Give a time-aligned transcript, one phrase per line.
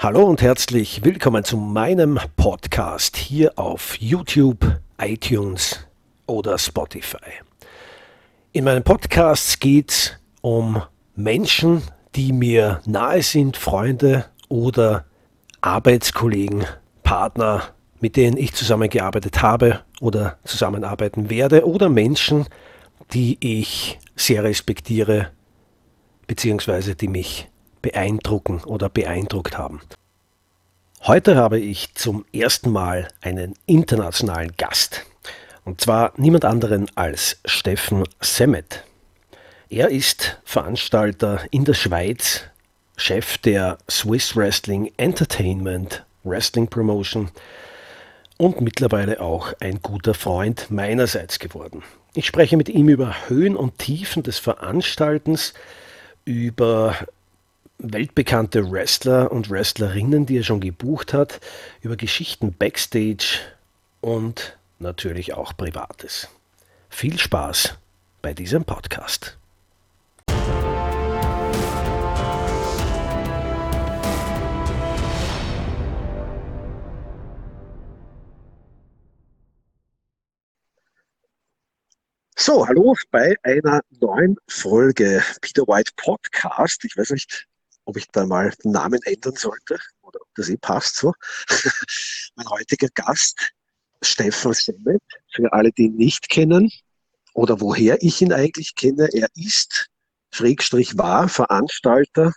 [0.00, 5.84] Hallo und herzlich willkommen zu meinem Podcast hier auf YouTube, iTunes
[6.24, 7.32] oder Spotify.
[8.52, 10.80] In meinen Podcasts geht es um
[11.16, 11.82] Menschen,
[12.14, 15.04] die mir nahe sind, Freunde oder
[15.62, 16.64] Arbeitskollegen,
[17.02, 17.64] Partner,
[17.98, 22.46] mit denen ich zusammengearbeitet habe oder zusammenarbeiten werde oder Menschen,
[23.14, 25.32] die ich sehr respektiere,
[26.28, 27.48] beziehungsweise die mich
[27.88, 29.80] beeindrucken oder beeindruckt haben.
[31.04, 35.06] Heute habe ich zum ersten Mal einen internationalen Gast.
[35.64, 38.84] Und zwar niemand anderen als Steffen Semmet.
[39.70, 42.42] Er ist Veranstalter in der Schweiz,
[42.98, 47.30] Chef der Swiss Wrestling Entertainment Wrestling Promotion
[48.36, 51.82] und mittlerweile auch ein guter Freund meinerseits geworden.
[52.14, 55.54] Ich spreche mit ihm über Höhen und Tiefen des Veranstaltens,
[56.24, 56.94] über
[57.78, 61.40] weltbekannte Wrestler und Wrestlerinnen, die er schon gebucht hat,
[61.80, 63.40] über Geschichten backstage
[64.00, 66.28] und natürlich auch Privates.
[66.90, 67.78] Viel Spaß
[68.20, 69.38] bei diesem Podcast.
[82.40, 86.82] So, hallo bei einer neuen Folge Peter White Podcast.
[86.84, 87.46] Ich weiß nicht,
[87.88, 91.14] ob ich da mal den Namen ändern sollte oder ob das eh passt so.
[92.36, 93.50] mein heutiger Gast,
[94.02, 96.70] Stefan Semmet, für alle, die ihn nicht kennen
[97.32, 99.88] oder woher ich ihn eigentlich kenne, er ist,
[100.34, 102.34] Schrägstrich war, Veranstalter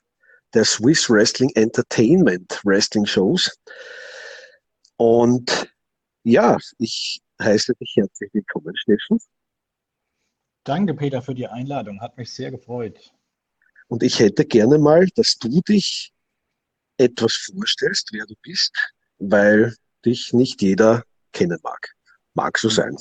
[0.54, 3.52] der Swiss Wrestling Entertainment Wrestling Shows.
[4.96, 5.70] Und
[6.24, 9.20] ja, ich heiße dich herzlich willkommen, Steffen.
[10.64, 12.00] Danke, Peter, für die Einladung.
[12.00, 13.12] Hat mich sehr gefreut.
[13.92, 16.14] Und ich hätte gerne mal, dass du dich
[16.98, 18.72] etwas vorstellst, wer du bist,
[19.20, 19.76] weil
[20.06, 21.04] dich nicht jeder
[21.34, 21.90] kennen mag.
[22.34, 22.96] Mag so sein.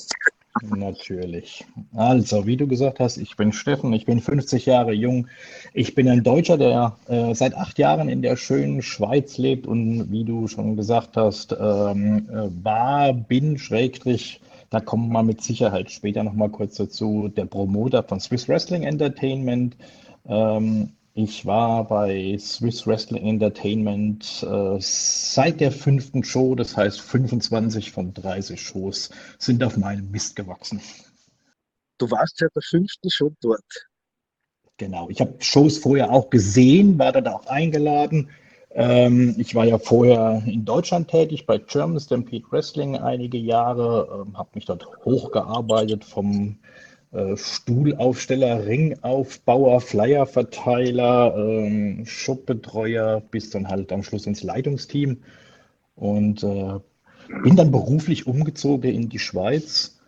[0.62, 1.64] Natürlich.
[1.95, 5.29] Also, wie du gesagt hast, ich bin Steffen, ich bin 50 Jahre jung.
[5.74, 10.11] Ich bin ein Deutscher, der äh, seit acht Jahren in der schönen Schweiz lebt und
[10.11, 14.40] wie du schon gesagt hast, ähm, äh, war, bin, Schrägstrich,
[14.70, 19.77] da kommen wir mit Sicherheit später nochmal kurz dazu, der Promoter von Swiss Wrestling Entertainment.
[20.27, 27.91] Ähm, ich war bei Swiss Wrestling Entertainment äh, seit der fünften Show, das heißt 25
[27.91, 30.80] von 30 Shows sind auf meinem Mist gewachsen.
[31.98, 33.89] Du warst seit der fünften Show dort.
[34.77, 38.30] Genau, ich habe Shows vorher auch gesehen, war da auch eingeladen.
[38.70, 44.39] Ähm, ich war ja vorher in Deutschland tätig bei German Stampede Wrestling einige Jahre, ähm,
[44.39, 46.59] habe mich dort hochgearbeitet vom
[47.37, 55.23] Stuhlaufsteller, Ringaufbauer, Flyerverteiler, ähm, Shopbetreuer bis dann halt am Schluss ins Leitungsteam.
[55.97, 56.79] Und äh,
[57.43, 59.99] bin dann beruflich umgezogen in die Schweiz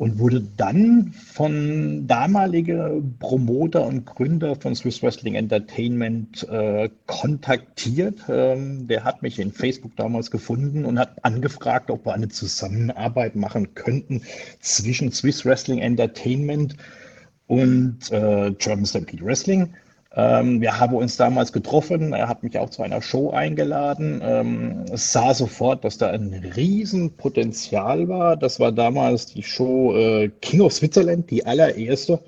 [0.00, 8.22] und wurde dann von damaliger Promoter und Gründer von Swiss Wrestling Entertainment äh, kontaktiert.
[8.30, 13.36] Ähm, der hat mich in Facebook damals gefunden und hat angefragt, ob wir eine Zusammenarbeit
[13.36, 14.22] machen könnten
[14.60, 16.76] zwischen Swiss Wrestling Entertainment
[17.46, 19.74] und äh, German Stampede Wrestling.
[20.16, 22.12] Ähm, wir haben uns damals getroffen.
[22.12, 24.20] Er hat mich auch zu einer Show eingeladen.
[24.24, 28.36] Ähm, es sah sofort, dass da ein Riesenpotenzial war.
[28.36, 32.18] Das war damals die Show äh, King of Switzerland, die allererste.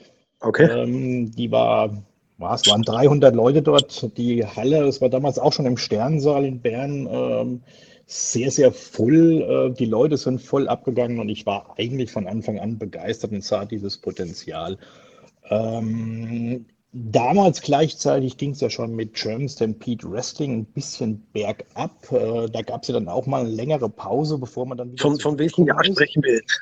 [0.41, 0.71] Okay.
[0.71, 2.05] Ähm, die war,
[2.39, 4.17] was, waren 300 Leute dort.
[4.17, 7.61] Die Halle, es war damals auch schon im Sternsaal in Bern.
[8.07, 9.43] Sehr, sehr voll.
[9.43, 13.43] Äh, die Leute sind voll abgegangen und ich war eigentlich von Anfang an begeistert und
[13.43, 14.79] sah dieses Potenzial.
[16.95, 22.13] Damals gleichzeitig ging es ja schon mit German Stampede Wrestling ein bisschen bergab.
[22.13, 25.01] Äh, da gab es ja dann auch mal eine längere Pause, bevor man dann wieder.
[25.01, 26.61] Von, von welchem Jahr sprechen wir jetzt?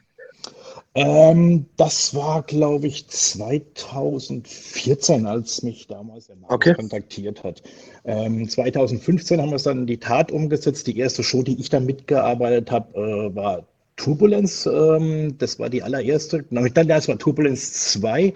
[0.94, 6.74] Ähm, das war, glaube ich, 2014, als mich damals der Markt okay.
[6.74, 7.62] kontaktiert hat.
[8.04, 10.86] Ähm, 2015 haben wir es dann in die Tat umgesetzt.
[10.86, 13.66] Die erste Show, die ich da mitgearbeitet habe, äh, war
[14.00, 18.32] Turbulence, ähm, das war die allererste, nein, das war Turbulence 2.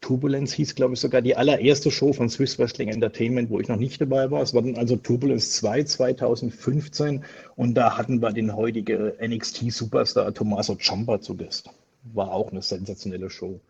[0.00, 3.76] Turbulence hieß, glaube ich, sogar die allererste Show von Swiss Wrestling Entertainment, wo ich noch
[3.76, 4.42] nicht dabei war.
[4.42, 7.24] Es war dann also Turbulence 2 2015
[7.54, 11.70] und da hatten wir den heutigen NXT-Superstar Tommaso Ciampa zu Gast.
[12.12, 13.60] War auch eine sensationelle Show.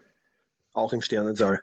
[0.73, 1.61] Auch im Sternensaal.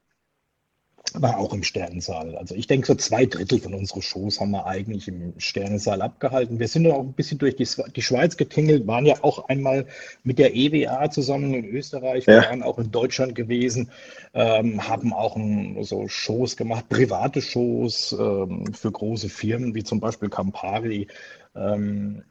[1.14, 2.36] War auch im Sternensaal.
[2.36, 6.60] Also ich denke, so zwei Drittel von unseren Shows haben wir eigentlich im Sternensaal abgehalten.
[6.60, 9.88] Wir sind auch ein bisschen durch die, die Schweiz getingelt, waren ja auch einmal
[10.24, 12.50] mit der EWA zusammen in Österreich, wir ja.
[12.50, 13.92] waren auch in Deutschland gewesen,
[14.34, 20.00] ähm, haben auch ein, so Shows gemacht, private Shows ähm, für große Firmen, wie zum
[20.00, 21.08] Beispiel Campari.
[21.56, 22.24] Ähm,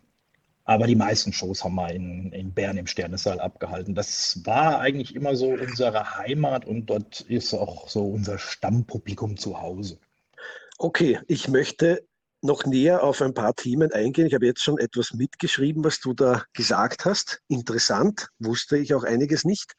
[0.71, 3.93] aber die meisten Shows haben wir in, in Bern im Sternesaal abgehalten.
[3.97, 9.61] Das war eigentlich immer so unsere Heimat und dort ist auch so unser Stammpublikum zu
[9.61, 9.99] Hause.
[10.79, 12.07] Okay, ich möchte
[12.41, 14.29] noch näher auf ein paar Themen eingehen.
[14.29, 17.43] Ich habe jetzt schon etwas mitgeschrieben, was du da gesagt hast.
[17.49, 19.75] Interessant, wusste ich auch einiges nicht.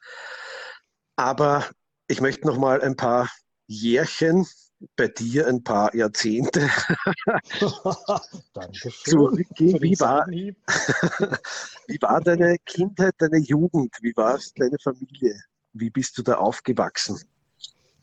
[1.16, 1.64] Aber
[2.06, 3.30] ich möchte noch mal ein paar
[3.66, 4.46] Jährchen
[4.96, 6.68] bei dir ein paar Jahrzehnte
[9.04, 9.80] zurückgehen.
[9.80, 10.26] Wie war,
[11.86, 13.94] wie war deine Kindheit, deine Jugend?
[14.00, 15.40] Wie war es deine Familie?
[15.72, 17.20] Wie bist du da aufgewachsen?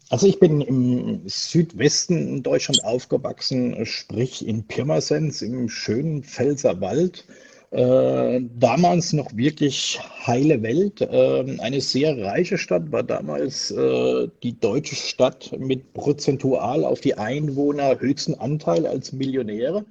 [0.10, 7.26] Also ich bin im Südwesten Deutschland aufgewachsen, sprich in Pirmasens im schönen Pfälzerwald.
[7.72, 11.02] Äh, damals noch wirklich heile Welt.
[11.02, 17.16] Äh, eine sehr reiche Stadt war damals äh, die deutsche Stadt mit prozentual auf die
[17.16, 19.86] Einwohner höchsten Anteil als Millionäre.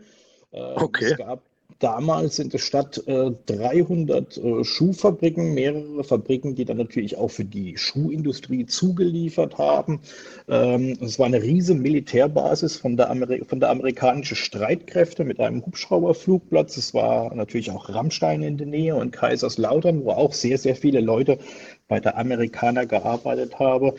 [0.50, 1.12] Äh, okay.
[1.12, 1.42] Es gab
[1.78, 7.44] damals in der Stadt äh, 300 äh, Schuhfabriken, mehrere Fabriken, die dann natürlich auch für
[7.44, 10.00] die Schuhindustrie zugeliefert haben.
[10.48, 15.64] Ähm, es war eine riesige Militärbasis von der, Ameri von der amerikanischen Streitkräfte mit einem
[15.64, 16.76] Hubschrauberflugplatz.
[16.76, 21.00] Es war natürlich auch Rammstein in der Nähe und Kaiserslautern, wo auch sehr, sehr viele
[21.00, 21.38] Leute
[21.86, 23.92] bei der Amerikaner gearbeitet haben.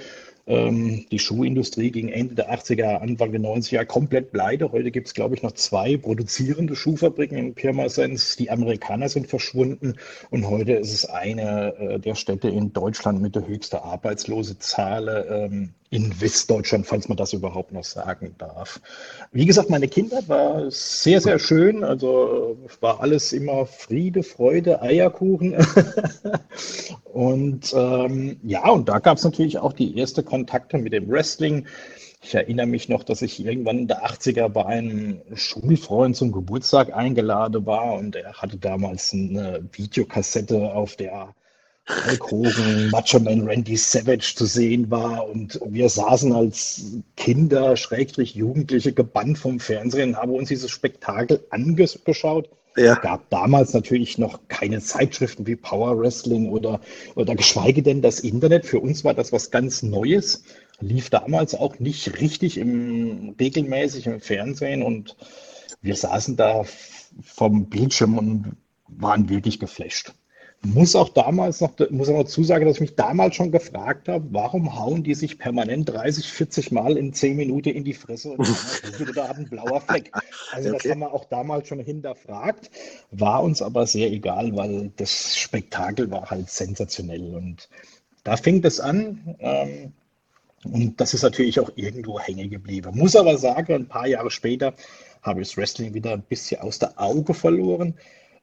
[0.49, 4.71] Ähm, die Schuhindustrie ging Ende der 80er, Anfang der 90er komplett pleite.
[4.71, 8.35] Heute gibt es, glaube ich, noch zwei produzierende Schuhfabriken in Pirmasens.
[8.35, 9.93] Die Amerikaner sind verschwunden
[10.31, 15.27] und heute ist es eine äh, der Städte in Deutschland mit der höchsten Arbeitslosezahl.
[15.29, 18.79] Ähm, in Westdeutschland, falls man das überhaupt noch sagen darf.
[19.31, 21.83] Wie gesagt, meine Kindheit war sehr, sehr schön.
[21.83, 25.55] Also war alles immer Friede, Freude, Eierkuchen.
[27.05, 31.65] und ähm, ja, und da gab es natürlich auch die ersten Kontakte mit dem Wrestling.
[32.21, 36.93] Ich erinnere mich noch, dass ich irgendwann in der 80er bei einem Schulfreund zum Geburtstag
[36.93, 41.33] eingeladen war und er hatte damals eine Videokassette, auf der
[41.89, 46.83] Hulk Hogan, Macho Man Randy Savage zu sehen war und wir saßen als
[47.17, 52.49] Kinder, Schrägstrich Jugendliche, gebannt vom Fernsehen, haben uns dieses Spektakel angeschaut.
[52.77, 52.93] Ja.
[52.93, 56.79] Es gab damals natürlich noch keine Zeitschriften wie Power Wrestling oder,
[57.15, 58.65] oder geschweige denn das Internet.
[58.65, 60.43] Für uns war das was ganz Neues.
[60.79, 65.17] Lief damals auch nicht richtig im, regelmäßig im Fernsehen und
[65.81, 66.63] wir saßen da
[67.23, 68.57] vom Bildschirm und
[68.87, 70.13] waren wirklich geflasht.
[70.61, 74.25] Muss auch damals noch, muss auch dazu sagen, dass ich mich damals schon gefragt habe,
[74.31, 78.45] warum hauen die sich permanent 30, 40 Mal in 10 Minuten in die Fresse und
[79.15, 80.11] da hat ein blauer Fleck.
[80.51, 80.79] Also okay.
[80.83, 82.71] das haben wir auch damals schon hinterfragt,
[83.11, 87.69] war uns aber sehr egal, weil das Spektakel war halt sensationell und
[88.25, 89.35] da fing das an.
[89.39, 89.93] Ähm,
[90.65, 92.91] und das ist natürlich auch irgendwo hängen geblieben.
[92.93, 94.73] Muss aber sagen, ein paar Jahre später
[95.21, 97.95] habe ich das Wrestling wieder ein bisschen aus der Auge verloren.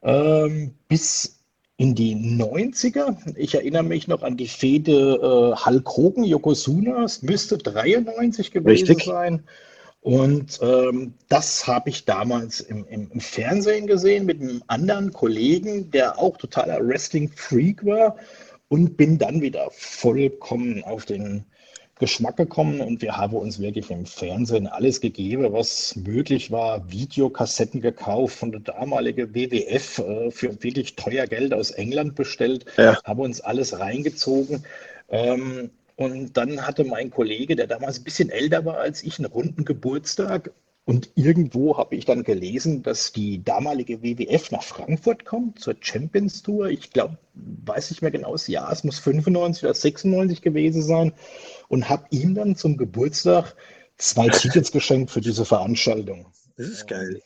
[0.03, 1.37] Ähm, bis
[1.79, 3.17] in die 90er.
[3.37, 7.05] Ich erinnere mich noch an die Fehde äh, Hulk Hogan, Yokozuna.
[7.05, 9.05] Es müsste 93 gewesen Richtig.
[9.05, 9.43] sein.
[10.01, 15.91] Und ähm, das habe ich damals im, im, im, Fernsehen gesehen mit einem anderen Kollegen,
[15.91, 18.17] der auch totaler Wrestling-Freak war
[18.69, 21.45] und bin dann wieder vollkommen auf den
[21.99, 26.91] Geschmack gekommen und wir haben uns wirklich im Fernsehen alles gegeben, was möglich war.
[26.91, 33.03] Videokassetten gekauft von der damaligen WWF äh, für wirklich teuer Geld aus England bestellt, ja.
[33.05, 34.65] haben uns alles reingezogen.
[35.09, 39.27] Ähm, und dann hatte mein Kollege, der damals ein bisschen älter war als ich, einen
[39.27, 40.51] runden Geburtstag
[40.87, 46.45] und irgendwo habe ich dann gelesen, dass die damalige WWF nach Frankfurt kommt zur Champions
[46.45, 46.69] Tour.
[46.69, 51.13] Ich glaube, weiß nicht mehr genau das Jahr, es muss 95 oder 96 gewesen sein.
[51.67, 53.57] Und habe ihm dann zum Geburtstag
[53.99, 56.27] zwei Tickets geschenkt für diese Veranstaltung.
[56.57, 57.21] Das ist geil.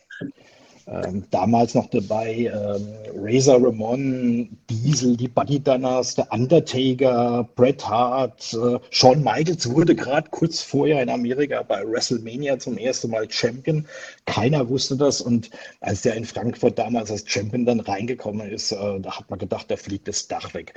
[0.90, 8.52] Ähm, damals noch dabei ähm, Razor Ramon, Diesel, die Buddy Dunners, der Undertaker, Bret Hart,
[8.54, 13.86] äh, Shawn Michaels wurde gerade kurz vorher in Amerika bei WrestleMania zum ersten Mal Champion.
[14.26, 19.00] Keiner wusste das und als der in Frankfurt damals als Champion dann reingekommen ist, äh,
[19.00, 20.74] da hat man gedacht, da fliegt das Dach weg.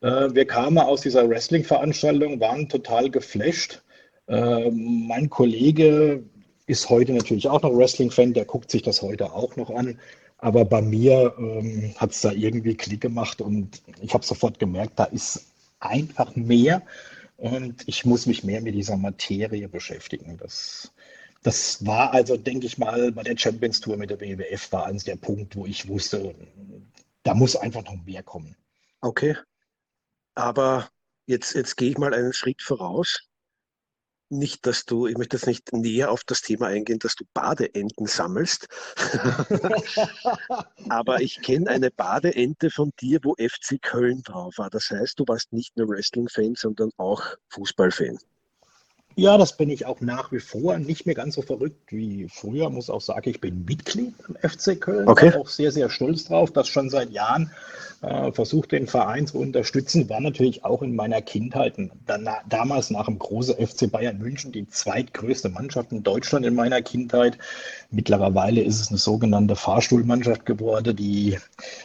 [0.00, 3.82] Äh, wir kamen aus dieser Wrestling-Veranstaltung, waren total geflasht.
[4.28, 6.22] Äh, mein Kollege
[6.66, 9.98] ist heute natürlich auch noch Wrestling-Fan, der guckt sich das heute auch noch an.
[10.38, 14.98] Aber bei mir ähm, hat es da irgendwie Klick gemacht und ich habe sofort gemerkt,
[14.98, 15.46] da ist
[15.80, 16.82] einfach mehr.
[17.36, 20.36] und ich muss mich mehr mit dieser Materie beschäftigen.
[20.38, 20.92] Das,
[21.42, 25.04] das war also, denke ich mal, bei der Champions Tour mit der BWF war eins
[25.04, 26.34] der Punkt, wo ich wusste,
[27.24, 28.56] da muss einfach noch mehr kommen.
[29.00, 29.36] Okay.
[30.34, 30.88] Aber
[31.26, 33.28] jetzt, jetzt gehe ich mal einen Schritt voraus
[34.32, 38.06] nicht, dass du, ich möchte jetzt nicht näher auf das Thema eingehen, dass du Badeenten
[38.06, 38.68] sammelst.
[40.88, 44.70] Aber ich kenne eine Badeente von dir, wo FC Köln drauf war.
[44.70, 48.18] Das heißt, du warst nicht nur Wrestling-Fan, sondern auch Fußball-Fan.
[49.16, 50.78] Ja, das bin ich auch nach wie vor.
[50.78, 54.80] Nicht mehr ganz so verrückt wie früher, muss auch sagen, ich bin Mitglied im FC
[54.80, 55.08] Köln.
[55.08, 55.30] Okay.
[55.30, 57.50] Bin auch sehr, sehr stolz drauf, dass schon seit Jahren
[58.02, 60.08] äh, versucht, den Verein zu unterstützen.
[60.08, 61.74] War natürlich auch in meiner Kindheit,
[62.06, 66.82] danach, damals nach dem großen FC Bayern München, die zweitgrößte Mannschaft in Deutschland in meiner
[66.82, 67.38] Kindheit.
[67.90, 71.38] Mittlerweile ist es eine sogenannte Fahrstuhlmannschaft geworden, die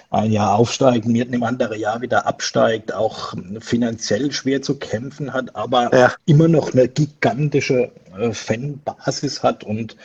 [0.10, 5.55] ein Jahr aufsteigt, mit einem anderen Jahr wieder absteigt, auch finanziell schwer zu kämpfen hat,
[5.55, 6.13] aber ja.
[6.25, 6.88] immer noch eine
[7.19, 9.95] gigantische äh, Fanbasis hat und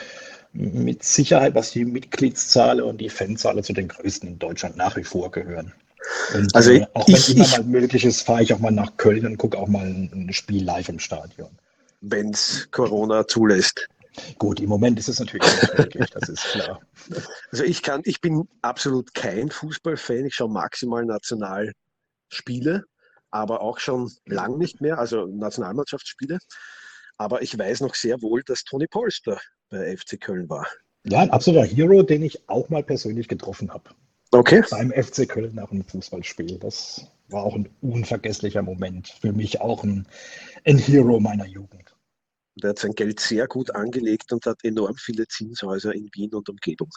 [0.52, 5.04] mit Sicherheit, was die Mitgliedszahlen und die Fanzahlen zu den größten in Deutschland nach wie
[5.04, 5.72] vor gehören.
[6.34, 8.96] Und also äh, auch wenn es immer mal möglich ist, fahre ich auch mal nach
[8.96, 11.50] Köln und gucke auch mal ein, ein Spiel live im Stadion.
[12.00, 13.88] Wenn es Corona zulässt.
[14.38, 16.80] Gut, im Moment ist es natürlich nicht möglich, das ist klar.
[17.50, 22.84] Also ich kann, ich bin absolut kein Fußballfan, ich schaue maximal Nationalspiele,
[23.30, 26.38] aber auch schon lang nicht mehr, also Nationalmannschaftsspiele.
[27.22, 30.66] Aber ich weiß noch sehr wohl, dass Toni Polster bei FC Köln war.
[31.04, 33.90] Ja, ein absoluter Hero, den ich auch mal persönlich getroffen habe.
[34.32, 34.64] Okay.
[34.68, 36.58] Beim FC Köln nach einem Fußballspiel.
[36.58, 39.08] Das war auch ein unvergesslicher Moment.
[39.20, 40.08] Für mich auch ein,
[40.64, 41.94] ein Hero meiner Jugend.
[42.56, 46.48] Der hat sein Geld sehr gut angelegt und hat enorm viele Zinshäuser in Wien und
[46.48, 46.90] Umgebung.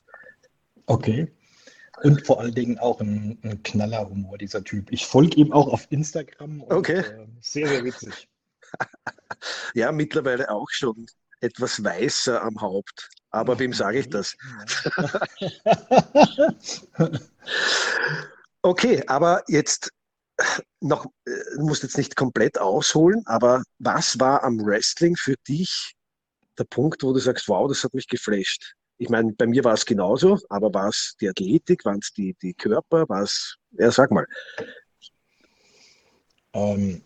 [0.88, 1.32] Okay.
[2.02, 4.92] Und vor allen Dingen auch ein, ein Knallerhumor, dieser Typ.
[4.92, 6.62] Ich folge ihm auch auf Instagram.
[6.62, 7.02] Und, okay.
[7.02, 8.28] Äh, sehr, sehr witzig.
[9.74, 11.06] ja, mittlerweile auch schon
[11.42, 13.10] etwas weißer am Haupt.
[13.30, 14.36] Aber wem sage ich das?
[18.62, 19.92] okay, aber jetzt
[20.82, 25.94] noch, äh, du musst jetzt nicht komplett ausholen, aber was war am Wrestling für dich
[26.58, 28.74] der Punkt, wo du sagst, wow, das hat mich geflasht?
[28.98, 32.36] Ich meine, bei mir war es genauso, aber war es die Athletik, waren es die,
[32.42, 34.26] die Körper, war es, ja, sag mal.
[36.54, 37.04] Ähm,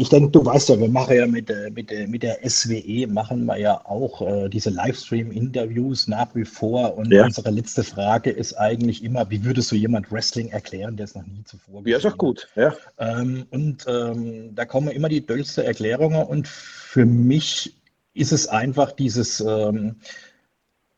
[0.00, 3.58] ich denke, du weißt ja, wir machen ja mit, mit, mit der SWE, machen wir
[3.58, 6.96] ja auch äh, diese Livestream-Interviews nach wie vor.
[6.96, 7.24] Und ja.
[7.24, 11.26] unsere letzte Frage ist eigentlich immer, wie würdest du jemand Wrestling erklären, der es noch
[11.26, 12.02] nie zuvor gesehen hat?
[12.02, 12.48] Ja, ist auch gut.
[12.56, 12.74] Ja.
[12.98, 16.22] Ähm, und ähm, da kommen immer die döllste Erklärungen.
[16.22, 17.74] Und für mich
[18.14, 19.40] ist es einfach dieses...
[19.40, 19.96] Ähm,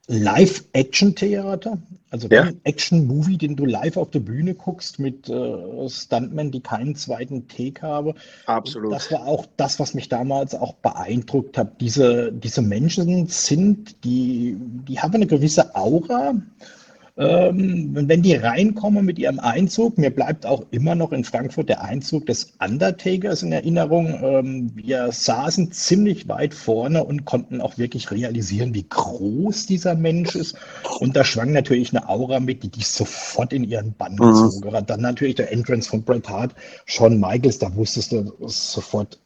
[0.09, 1.79] Live-Action-Theater,
[2.11, 2.43] also ja.
[2.43, 7.47] ein Action-Movie, den du live auf der Bühne guckst mit äh, Stuntmen, die keinen zweiten
[7.47, 8.15] Take haben.
[8.47, 8.93] Absolut.
[8.93, 11.81] das war auch das, was mich damals auch beeindruckt hat.
[11.81, 16.35] Diese, diese Menschen sind, die, die haben eine gewisse Aura
[17.21, 21.83] ähm, wenn die reinkommen mit ihrem Einzug, mir bleibt auch immer noch in Frankfurt der
[21.83, 24.19] Einzug des Undertakers in Erinnerung.
[24.23, 30.35] Ähm, wir saßen ziemlich weit vorne und konnten auch wirklich realisieren, wie groß dieser Mensch
[30.35, 30.57] ist.
[31.01, 34.19] Und da schwang natürlich eine Aura mit, die dich sofort in ihren Bann mhm.
[34.19, 34.89] gezogen hat.
[34.89, 36.55] Dann natürlich der Entrance von Bret Hart,
[36.87, 39.19] Shawn Michaels, da wusstest du sofort,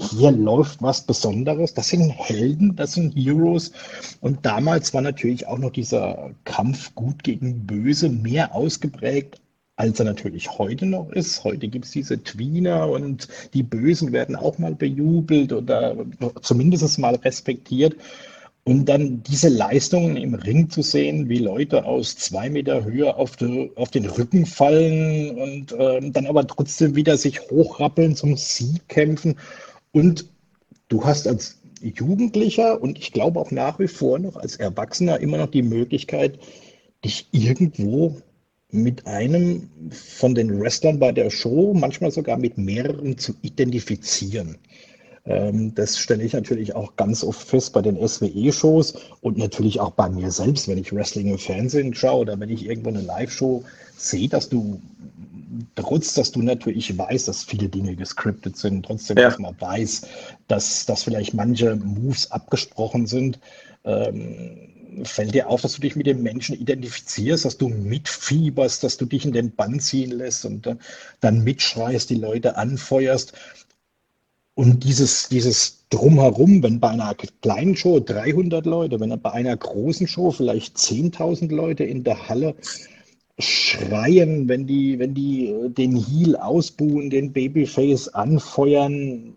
[0.00, 1.74] hier läuft was Besonderes.
[1.74, 3.72] Das sind Helden, das sind Heroes.
[4.20, 9.40] Und damals war natürlich auch noch dieser Kampf gut gegen böse mehr ausgeprägt,
[9.76, 11.44] als er natürlich heute noch ist.
[11.44, 15.96] Heute gibt es diese Tweener und die Bösen werden auch mal bejubelt oder
[16.42, 17.96] zumindest mal respektiert.
[18.64, 23.36] Und dann diese Leistungen im Ring zu sehen, wie Leute aus zwei Meter Höhe auf,
[23.36, 28.86] de, auf den Rücken fallen und äh, dann aber trotzdem wieder sich hochrappeln, zum Sieg
[28.88, 29.36] kämpfen.
[29.92, 30.26] Und
[30.88, 35.38] du hast als Jugendlicher und ich glaube auch nach wie vor noch als Erwachsener immer
[35.38, 36.38] noch die Möglichkeit,
[37.04, 38.16] dich irgendwo
[38.70, 44.58] mit einem von den Wrestlern bei der Show, manchmal sogar mit mehreren zu identifizieren.
[45.24, 49.92] Ähm, das stelle ich natürlich auch ganz oft fest bei den SWE-Shows und natürlich auch
[49.92, 53.64] bei mir selbst, wenn ich Wrestling im Fernsehen schaue oder wenn ich irgendwo eine Live-Show
[53.96, 54.80] sehe, dass du
[55.74, 59.34] trotz, dass du natürlich weißt, dass viele Dinge gescriptet sind, trotzdem, ja.
[59.38, 60.02] man weiß,
[60.48, 63.38] dass, dass vielleicht manche Moves abgesprochen sind,
[63.84, 68.96] ähm, fällt dir auf, dass du dich mit dem Menschen identifizierst, dass du mitfieberst, dass
[68.96, 70.76] du dich in den Bann ziehen lässt und äh,
[71.20, 73.32] dann mitschreist, die Leute anfeuerst.
[74.54, 80.06] Und dieses, dieses Drumherum, wenn bei einer kleinen Show 300 Leute, wenn bei einer großen
[80.06, 82.54] Show vielleicht 10.000 Leute in der Halle
[83.40, 89.34] schreien, wenn die, wenn die äh, den Heel ausbuhen, den Babyface anfeuern,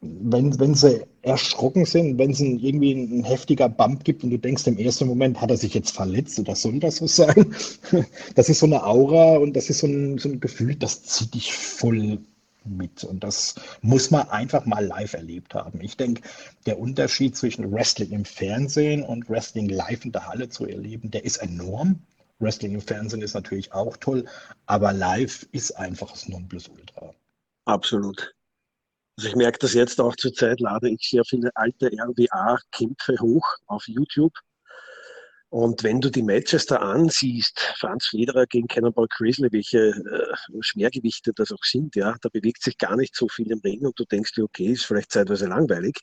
[0.00, 4.38] wenn, wenn sie erschrocken sind, wenn es irgendwie ein, ein heftiger Bump gibt und du
[4.38, 7.54] denkst im ersten Moment, hat er sich jetzt verletzt oder soll das so sein?
[8.34, 11.34] Das ist so eine Aura und das ist so ein, so ein Gefühl, das zieht
[11.34, 12.18] dich voll
[12.64, 13.04] mit.
[13.04, 15.80] Und das muss man einfach mal live erlebt haben.
[15.80, 16.22] Ich denke,
[16.66, 21.24] der Unterschied zwischen Wrestling im Fernsehen und Wrestling live in der Halle zu erleben, der
[21.24, 22.00] ist enorm.
[22.38, 24.24] Wrestling im Fernsehen ist natürlich auch toll,
[24.66, 27.14] aber live ist einfach das Nonplusultra.
[27.64, 28.34] Absolut.
[29.18, 33.46] Also ich merke das jetzt auch zur Zeit, lade ich sehr viele alte RWA-Kämpfe hoch
[33.66, 34.34] auf YouTube.
[35.48, 41.32] Und wenn du die Matches da ansiehst, Franz Federer gegen Cannonball Grizzly, welche äh, Schwergewichte
[41.34, 44.04] das auch sind, ja, da bewegt sich gar nicht so viel im Ring und du
[44.04, 46.00] denkst dir, okay, ist vielleicht zeitweise langweilig.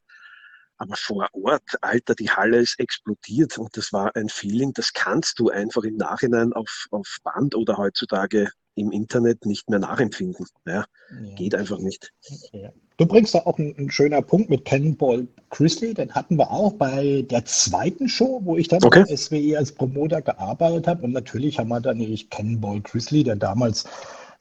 [0.84, 5.40] Aber vor Ort, Alter, die Halle ist explodiert und das war ein Feeling, das kannst
[5.40, 10.46] du einfach im Nachhinein auf, auf Band oder heutzutage im Internet nicht mehr nachempfinden.
[10.66, 10.86] Ja,
[11.24, 11.36] ja.
[11.36, 12.12] Geht einfach nicht.
[12.52, 12.72] Ja.
[12.98, 16.74] Du bringst da auch einen, einen schöner Punkt mit Cannonball Chrisley, den hatten wir auch
[16.74, 19.06] bei der zweiten Show, wo ich dann okay.
[19.08, 21.04] bei SWE als Promoter gearbeitet habe.
[21.04, 23.86] Und natürlich haben wir dann nämlich Cannonball Chrisley, der damals,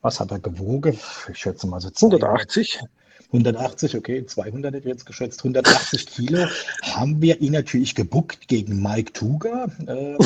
[0.00, 0.98] was hat er gewogen?
[1.30, 2.80] Ich schätze mal so 180.
[3.32, 6.46] 180, okay, 200 hätte ich jetzt geschätzt, 180 Kilo,
[6.82, 10.16] haben wir ihn natürlich gebuckt gegen Mike Tuga, äh,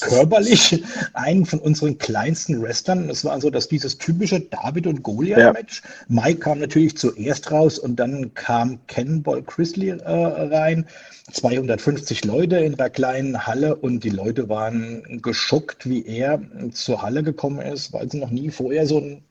[0.00, 3.08] körperlich einen von unseren kleinsten Wrestlern.
[3.08, 5.82] Es war so, dass dieses typische David und Goliath-Match.
[5.84, 5.90] Ja.
[6.08, 10.86] Mike kam natürlich zuerst raus und dann kam Cannonball Chrisley äh, rein.
[11.32, 17.22] 250 Leute in der kleinen Halle und die Leute waren geschockt, wie er zur Halle
[17.22, 19.22] gekommen ist, weil sie noch nie vorher so ein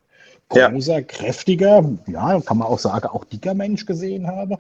[0.53, 1.01] großer, ja.
[1.01, 4.57] kräftiger, ja, kann man auch sagen, auch dicker Mensch gesehen habe.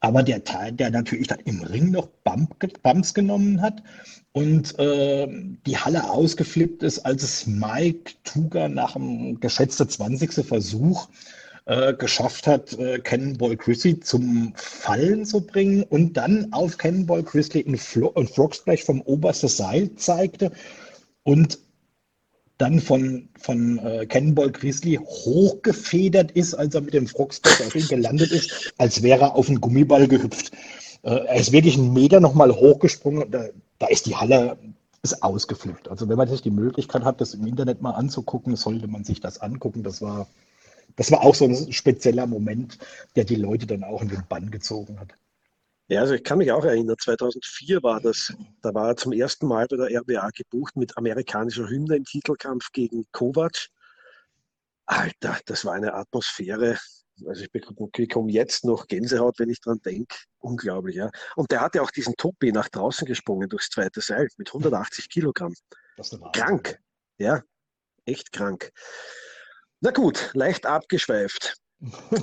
[0.00, 3.82] Aber der Teil, der natürlich dann im Ring noch Bump, Bumps genommen hat
[4.32, 5.26] und äh,
[5.66, 10.46] die Halle ausgeflippt ist, als es Mike Tuger nach dem geschätzten 20.
[10.46, 11.08] Versuch
[11.64, 17.64] äh, geschafft hat, äh, Cannonball Chrisley zum Fallen zu bringen und dann auf Cannonball Chrisley
[17.66, 20.52] ein, Flo ein Frog Splash vom obersten Seil zeigte
[21.24, 21.58] und
[22.58, 27.86] dann von, von äh, Cannonball Grizzly hochgefedert ist, als er mit dem Frogsback auf ihn
[27.88, 30.52] gelandet ist, als wäre er auf einen Gummiball gehüpft.
[31.02, 33.30] Äh, er ist wirklich einen Meter nochmal hochgesprungen.
[33.30, 33.46] Da,
[33.78, 34.56] da ist die Halle
[35.02, 35.88] ist ausgeflippt.
[35.88, 39.20] Also wenn man sich die Möglichkeit hat, das im Internet mal anzugucken, sollte man sich
[39.20, 39.82] das angucken.
[39.82, 40.26] Das war,
[40.96, 42.78] das war auch so ein spezieller Moment,
[43.14, 45.12] der die Leute dann auch in den Bann gezogen hat.
[45.88, 49.46] Ja, also ich kann mich auch erinnern, 2004 war das, da war er zum ersten
[49.46, 53.68] Mal bei der RBA gebucht mit amerikanischer Hymne im Titelkampf gegen Kovac.
[54.86, 56.76] Alter, das war eine Atmosphäre.
[57.24, 60.16] Also ich bekomme jetzt noch Gänsehaut, wenn ich dran denke.
[60.38, 61.10] Unglaublich, ja.
[61.36, 65.08] Und der hat ja auch diesen Topi nach draußen gesprungen durchs zweite Seil mit 180
[65.08, 65.54] Kilogramm.
[66.32, 66.80] Krank,
[67.18, 67.42] ja,
[68.04, 68.70] echt krank.
[69.80, 71.56] Na gut, leicht abgeschweift.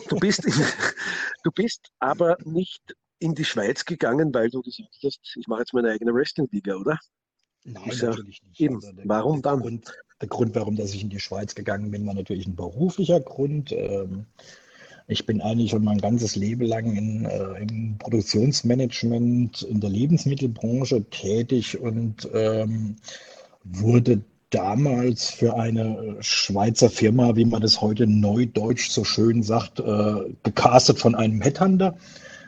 [0.09, 0.53] Du bist, in,
[1.43, 2.81] du bist aber nicht
[3.23, 6.99] in die Schweiz gegangen, weil du gesagt hast, ich mache jetzt meine eigene Wrestling-Liga, oder?
[7.63, 8.59] Nein, ist natürlich nicht.
[8.59, 8.75] Eben.
[8.75, 9.61] Also der, warum der dann?
[9.61, 13.21] Grund, der Grund, warum dass ich in die Schweiz gegangen bin, war natürlich ein beruflicher
[13.21, 13.71] Grund.
[13.71, 14.25] Ähm,
[15.07, 21.03] ich bin eigentlich schon mein ganzes Leben lang in, äh, im Produktionsmanagement in der Lebensmittelbranche
[21.09, 22.97] tätig und ähm,
[23.63, 30.35] wurde damals für eine Schweizer Firma, wie man das heute neudeutsch so schön sagt, äh,
[30.43, 31.95] gecastet von einem Headhunter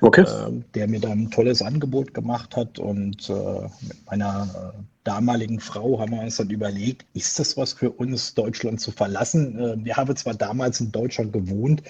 [0.02, 0.22] okay.
[0.22, 2.80] äh, der mir dann ein tolles Angebot gemacht hat.
[2.80, 7.74] Und äh, mit meiner äh, damaligen Frau haben wir uns dann überlegt, ist das was
[7.74, 9.60] für uns, Deutschland zu verlassen?
[9.60, 11.84] Äh, wir haben zwar damals in Deutschland gewohnt,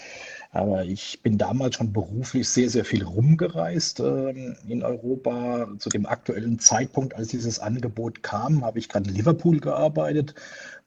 [0.52, 5.68] aber ich bin damals schon beruflich sehr, sehr viel rumgereist äh, in Europa.
[5.80, 10.36] Zu dem aktuellen Zeitpunkt, als dieses Angebot kam, habe ich gerade in Liverpool gearbeitet,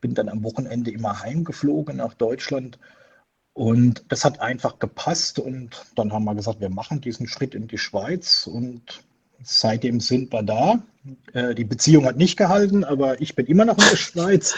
[0.01, 2.79] bin dann am Wochenende immer heimgeflogen nach Deutschland
[3.59, 7.67] und das hat einfach gepasst und dann haben wir gesagt, wir machen diesen Schritt in
[7.67, 9.03] die Schweiz und
[9.43, 10.81] seitdem sind wir da.
[11.33, 14.55] Äh, die Beziehung hat nicht gehalten, aber ich bin immer noch in der Schweiz,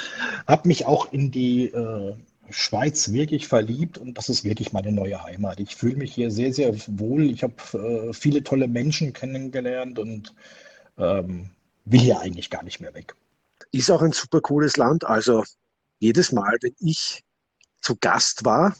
[0.47, 2.15] habe mich auch in die äh,
[2.51, 5.61] Schweiz wirklich verliebt und das ist wirklich meine neue Heimat.
[5.61, 7.31] Ich fühle mich hier sehr, sehr wohl.
[7.31, 10.35] Ich habe äh, viele tolle Menschen kennengelernt und
[10.99, 11.49] ähm,
[11.87, 13.15] will hier eigentlich gar nicht mehr weg.
[13.73, 15.07] Ist auch ein super cooles Land.
[15.07, 15.43] Also
[16.01, 17.23] jedes Mal, wenn ich
[17.81, 18.77] zu Gast war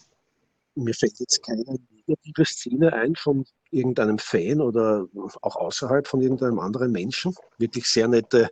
[0.85, 1.65] mir fällt jetzt keine
[2.07, 5.07] negative Szene ein von irgendeinem Fan oder
[5.43, 7.35] auch außerhalb von irgendeinem anderen Menschen.
[7.59, 8.51] Wirklich sehr nette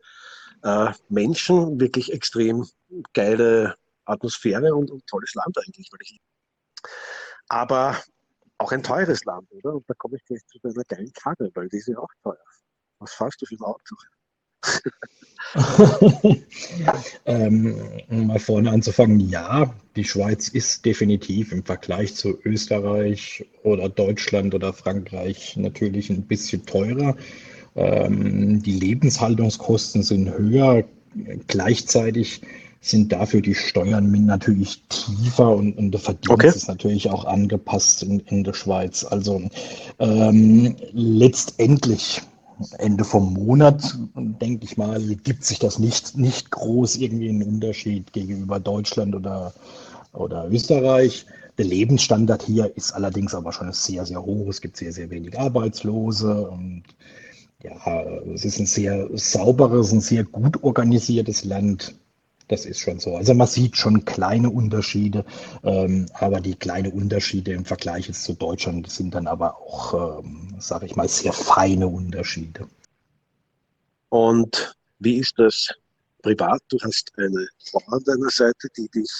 [0.62, 2.67] äh, Menschen, wirklich extrem
[3.12, 5.88] geile Atmosphäre und, und tolles Land eigentlich.
[5.93, 6.19] Weil ich,
[7.49, 8.01] aber
[8.59, 9.75] auch ein teures Land, oder?
[9.75, 12.37] Und da komme ich gleich zu einer geilen Karre, weil die ist ja auch teuer.
[12.99, 13.97] Was fährst du für ein Auto?
[17.27, 17.75] ähm,
[18.11, 24.55] um mal vorne anzufangen, ja, die Schweiz ist definitiv im Vergleich zu Österreich oder Deutschland
[24.55, 27.16] oder Frankreich natürlich ein bisschen teurer.
[27.77, 30.85] Ähm, die Lebenshaltungskosten sind höher.
[31.47, 32.42] Gleichzeitig
[32.81, 36.49] sind dafür die Steuern natürlich tiefer und, und der Verdienst okay.
[36.49, 39.05] ist natürlich auch angepasst in, in der Schweiz.
[39.05, 39.42] Also
[39.99, 42.23] ähm, letztendlich
[42.79, 48.12] Ende vom Monat, denke ich mal, gibt sich das nicht, nicht groß irgendwie einen Unterschied
[48.12, 49.53] gegenüber Deutschland oder,
[50.12, 51.27] oder Österreich.
[51.57, 54.49] Der Lebensstandard hier ist allerdings aber schon sehr, sehr hoch.
[54.49, 56.85] Es gibt sehr, sehr wenig Arbeitslose und
[57.62, 61.94] ja, es ist ein sehr sauberes, ein sehr gut organisiertes Land.
[62.49, 63.17] Das ist schon so.
[63.17, 65.25] Also man sieht schon kleine Unterschiede,
[65.63, 70.55] ähm, aber die kleinen Unterschiede im Vergleich jetzt zu Deutschland sind dann aber auch, ähm,
[70.59, 72.67] sage ich mal, sehr feine Unterschiede.
[74.09, 75.69] Und wie ist das
[76.23, 76.63] privat?
[76.71, 79.11] Du hast eine Frau an deiner Seite, die dich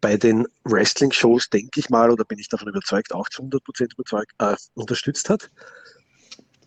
[0.00, 4.32] bei den Wrestling-Shows, denke ich mal, oder bin ich davon überzeugt, auch zu 100% überzeugt,
[4.38, 5.50] äh, unterstützt hat.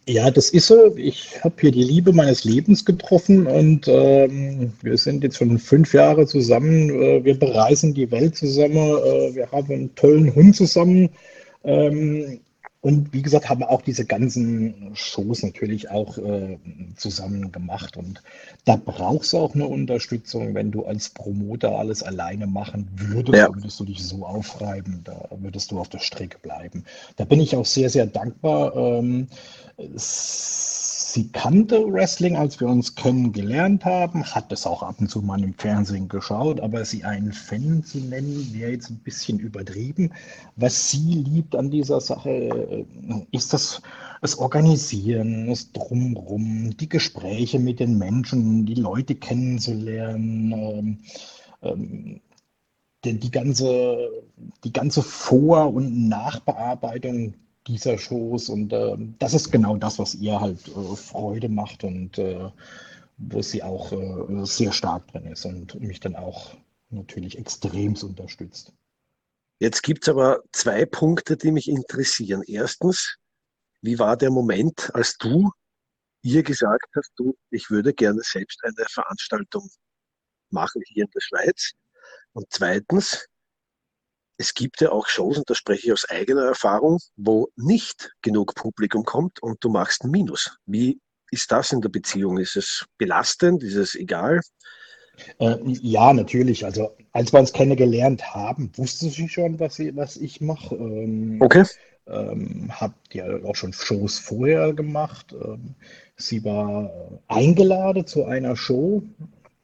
[0.08, 0.96] Ja, das ist so.
[0.98, 5.94] Ich habe hier die Liebe meines Lebens getroffen und ähm, wir sind jetzt schon fünf
[5.94, 6.90] Jahre zusammen.
[6.90, 8.76] Äh, wir bereisen die Welt zusammen.
[8.76, 11.10] Äh, wir haben einen tollen Hund zusammen.
[11.64, 12.42] Ähm,
[12.82, 16.58] und wie gesagt, haben wir auch diese ganzen Shows natürlich auch äh,
[16.96, 17.96] zusammen gemacht.
[17.96, 18.24] Und
[18.66, 20.56] da brauchst du auch eine Unterstützung.
[20.56, 23.54] Wenn du als Promoter alles alleine machen würdest, ja.
[23.54, 25.02] würdest du dich so aufreiben.
[25.04, 26.84] Da würdest du auf der Strecke bleiben.
[27.18, 28.76] Da bin ich auch sehr, sehr dankbar.
[28.76, 29.28] Ähm,
[29.78, 35.44] sie kannte Wrestling, als wir uns kennengelernt haben, hat es auch ab und zu mal
[35.44, 40.12] im Fernsehen geschaut, aber sie einen Fan zu nennen, wäre jetzt ein bisschen übertrieben.
[40.56, 42.86] Was sie liebt an dieser Sache, äh,
[43.32, 43.82] ist das,
[44.22, 50.52] das Organisieren, das Drumrum, die Gespräche mit den Menschen, die Leute kennenzulernen.
[50.54, 50.98] Ähm,
[51.62, 52.22] ähm,
[53.04, 54.10] die, ganze,
[54.64, 57.34] die ganze Vor- und Nachbearbeitung
[57.68, 58.50] dieser Shows.
[58.50, 62.50] Und äh, das ist genau das, was ihr halt äh, Freude macht und äh,
[63.18, 66.56] wo sie auch äh, sehr stark drin ist und mich dann auch
[66.90, 68.74] natürlich extremst unterstützt.
[69.60, 72.42] Jetzt gibt es aber zwei Punkte, die mich interessieren.
[72.48, 73.18] Erstens,
[73.82, 75.52] wie war der Moment, als du
[76.24, 79.70] ihr gesagt hast, du, ich würde gerne selbst eine Veranstaltung
[80.50, 81.74] machen hier in der Schweiz?
[82.34, 83.28] Und zweitens,
[84.42, 88.56] es gibt ja auch Shows, und da spreche ich aus eigener Erfahrung, wo nicht genug
[88.56, 90.58] Publikum kommt und du machst ein Minus.
[90.66, 91.00] Wie
[91.30, 92.40] ist das in der Beziehung?
[92.40, 93.62] Ist es belastend?
[93.64, 94.42] Ist es egal?
[95.38, 96.66] Äh, ja, natürlich.
[96.66, 100.76] Also als wir uns kennengelernt haben, wusste sie schon, was, sie, was ich mache.
[100.76, 101.64] Ähm, okay.
[102.08, 105.34] Ähm, habt ja auch schon Shows vorher gemacht.
[105.34, 105.76] Ähm,
[106.16, 109.04] sie war äh, eingeladen zu einer Show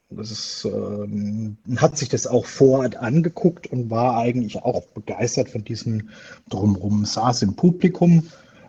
[0.09, 5.49] das ist, ähm, hat sich das auch vor Ort angeguckt und war eigentlich auch begeistert
[5.49, 6.09] von diesem
[6.49, 8.23] Drumherum, saß im Publikum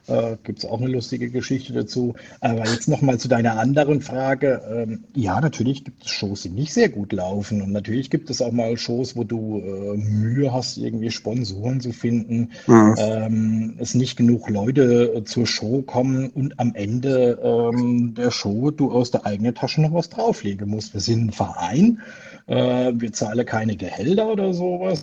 [0.09, 2.15] äh, Gibt es auch eine lustige Geschichte dazu.
[2.41, 4.63] Aber jetzt nochmal zu deiner anderen Frage.
[4.71, 7.63] Ähm, ja, natürlich gibt es Shows, die nicht sehr gut laufen.
[7.63, 11.93] Und natürlich gibt es auch mal Shows, wo du äh, Mühe hast, irgendwie Sponsoren zu
[11.93, 12.95] finden, mhm.
[12.99, 18.71] ähm, es nicht genug Leute äh, zur Show kommen und am Ende ähm, der Show
[18.71, 20.95] du aus der eigenen Tasche noch was drauflegen musst.
[20.95, 22.01] Wir sind ein Verein,
[22.47, 25.03] äh, wir zahlen keine Gehälter oder sowas.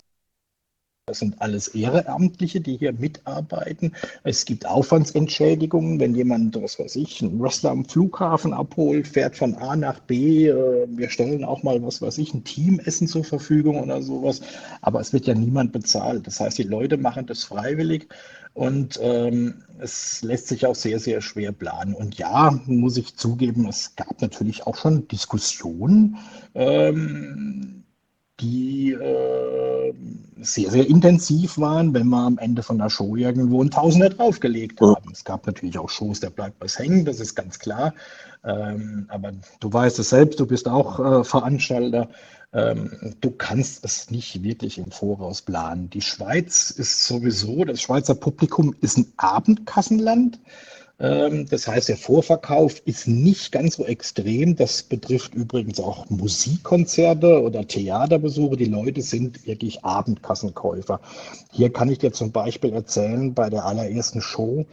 [1.07, 3.91] Das sind alles Ehrenamtliche, die hier mitarbeiten.
[4.23, 9.53] Es gibt Aufwandsentschädigungen, wenn jemand, was weiß ich, einen Wrestler am Flughafen abholt, fährt von
[9.53, 10.47] A nach B.
[10.47, 14.41] Äh, wir stellen auch mal, was weiß ich, ein Teamessen zur Verfügung oder sowas.
[14.81, 16.25] Aber es wird ja niemand bezahlt.
[16.25, 18.07] Das heißt, die Leute machen das freiwillig
[18.55, 21.93] und ähm, es lässt sich auch sehr, sehr schwer planen.
[21.93, 26.17] Und ja, muss ich zugeben, es gab natürlich auch schon Diskussionen.
[26.55, 27.74] Ähm,
[28.39, 29.93] die äh,
[30.41, 34.81] sehr, sehr intensiv waren, wenn wir am Ende von der Show irgendwo ein Tausender draufgelegt
[34.81, 35.11] haben.
[35.11, 37.93] Es gab natürlich auch Shows, da bleibt was hängen, das ist ganz klar.
[38.43, 42.09] Ähm, aber du weißt es selbst, du bist auch äh, Veranstalter.
[42.53, 45.89] Ähm, du kannst es nicht wirklich im Voraus planen.
[45.89, 50.39] Die Schweiz ist sowieso, das Schweizer Publikum ist ein Abendkassenland.
[50.99, 54.55] Ähm, das heißt, der Vorverkauf ist nicht ganz so extrem.
[54.55, 58.57] Das betrifft übrigens auch Musikkonzerte oder Theaterbesuche.
[58.57, 60.99] Die Leute sind wirklich Abendkassenkäufer.
[61.51, 64.65] Hier kann ich dir zum Beispiel erzählen, bei der allerersten Show,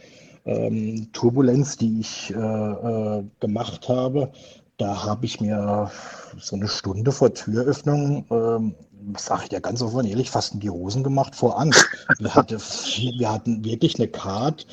[0.45, 4.31] ähm, Turbulenz, die ich äh, äh, gemacht habe,
[4.77, 5.91] da habe ich mir
[6.39, 8.75] so eine Stunde vor Türöffnung, ähm,
[9.17, 11.85] sage ich dir ganz offen ehrlich, fast in die Hosen gemacht vor Angst.
[12.19, 14.65] Wir, hatte, wir hatten wirklich eine Card,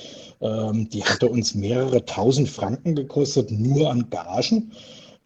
[0.42, 4.72] die hatte uns mehrere tausend Franken gekostet, nur an Gagen.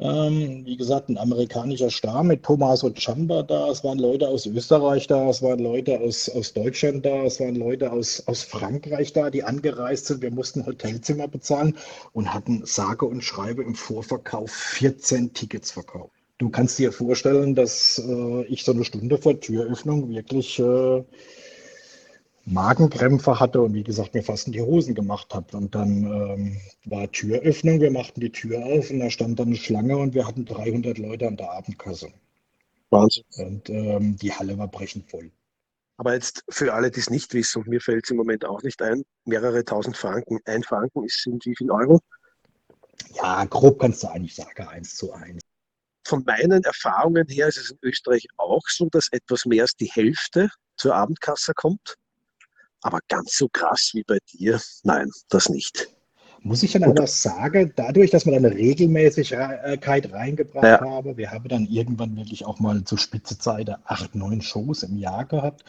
[0.00, 3.68] Ähm, wie gesagt, ein amerikanischer Star mit Tommaso Ciampa da.
[3.70, 7.55] Es waren Leute aus Österreich da, es waren Leute aus, aus Deutschland da, es waren
[7.55, 10.22] Leute aus, aus Frankreich da, die angereist sind.
[10.22, 11.77] Wir mussten Hotelzimmer bezahlen
[12.12, 16.12] und hatten sage und schreibe im Vorverkauf 14 Tickets verkauft.
[16.38, 21.05] Du kannst dir vorstellen, dass äh, ich so eine Stunde vor Türöffnung wirklich äh,
[22.46, 25.57] Magenkrämpfe hatte und wie gesagt mir fast in die Hosen gemacht habe.
[25.57, 29.57] Und dann ähm, war Türöffnung, wir machten die Tür auf und da stand dann eine
[29.57, 32.09] Schlange und wir hatten 300 Leute an der Abendkasse.
[32.90, 33.24] Wahnsinn.
[33.38, 35.30] Und ähm, die Halle war brechend voll.
[35.96, 38.62] Aber jetzt für alle, die es nicht wissen, und mir fällt es im Moment auch
[38.62, 40.40] nicht ein, mehrere tausend Franken.
[40.44, 42.00] Ein Franken ist sind wie viel Euro?
[43.14, 45.40] Ja, grob kannst du eigentlich sagen, eins zu eins.
[46.07, 49.90] Von meinen Erfahrungen her ist es in Österreich auch so, dass etwas mehr als die
[49.90, 51.96] Hälfte zur Abendkasse kommt.
[52.84, 55.88] Aber ganz so krass wie bei dir, nein, das nicht.
[56.42, 60.80] Muss ich dann aber sagen, dadurch, dass man eine Regelmäßigkeit reingebracht ja.
[60.82, 65.24] habe, wir haben dann irgendwann wirklich auch mal zur Spitzezeit acht, neun Shows im Jahr
[65.24, 65.64] gehabt,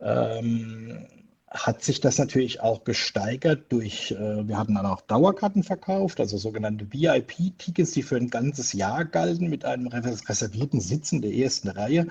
[0.00, 1.08] ähm,
[1.50, 6.38] hat sich das natürlich auch gesteigert durch, äh, wir hatten dann auch Dauerkarten verkauft, also
[6.38, 11.70] sogenannte VIP-Tickets, die für ein ganzes Jahr galten mit einem reservierten Sitz in der ersten
[11.70, 12.06] Reihe.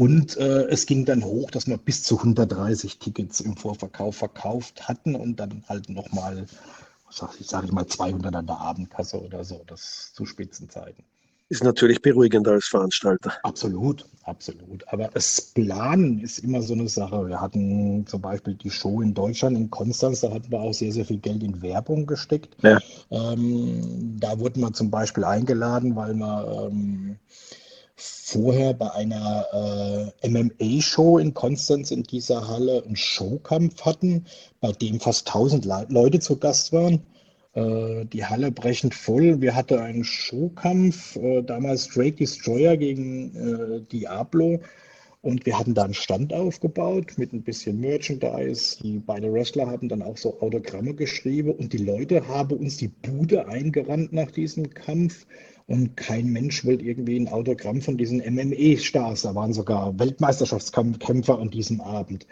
[0.00, 4.88] Und äh, es ging dann hoch, dass wir bis zu 130 Tickets im Vorverkauf verkauft
[4.88, 6.46] hatten und dann halt nochmal,
[7.10, 11.04] sag ich, sag ich mal, 200 an der Abendkasse oder so, das zu Spitzenzeiten.
[11.50, 13.34] Ist natürlich beruhigender als Veranstalter.
[13.42, 14.88] Absolut, absolut.
[14.88, 17.28] Aber das Planen ist immer so eine Sache.
[17.28, 20.92] Wir hatten zum Beispiel die Show in Deutschland, in Konstanz, da hatten wir auch sehr,
[20.92, 22.56] sehr viel Geld in Werbung gesteckt.
[22.62, 22.78] Ja.
[23.10, 27.18] Ähm, da wurden wir zum Beispiel eingeladen, weil wir ähm,
[28.00, 34.26] vorher bei einer äh, MMA-Show in Konstanz in dieser Halle einen Showkampf hatten,
[34.60, 37.02] bei dem fast 1000 Le Leute zu Gast waren.
[37.52, 39.40] Äh, die Halle brechend voll.
[39.40, 44.60] Wir hatten einen Showkampf, äh, damals Drake Destroyer gegen äh, Diablo.
[45.22, 48.78] Und wir hatten da einen Stand aufgebaut mit ein bisschen Merchandise.
[48.82, 52.88] Die beiden Wrestler haben dann auch so Autogramme geschrieben und die Leute haben uns die
[52.88, 55.26] Bude eingerannt nach diesem Kampf
[55.70, 59.22] und kein Mensch wollte irgendwie ein Autogramm von diesen MMA-Stars.
[59.22, 62.26] Da waren sogar Weltmeisterschaftskämpfer an diesem Abend.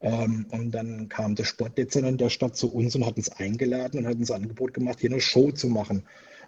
[0.00, 4.06] Ähm, und dann kam der Sportdezernent der Stadt zu uns und hat uns eingeladen und
[4.06, 6.04] hat uns Angebot gemacht, hier eine Show zu machen.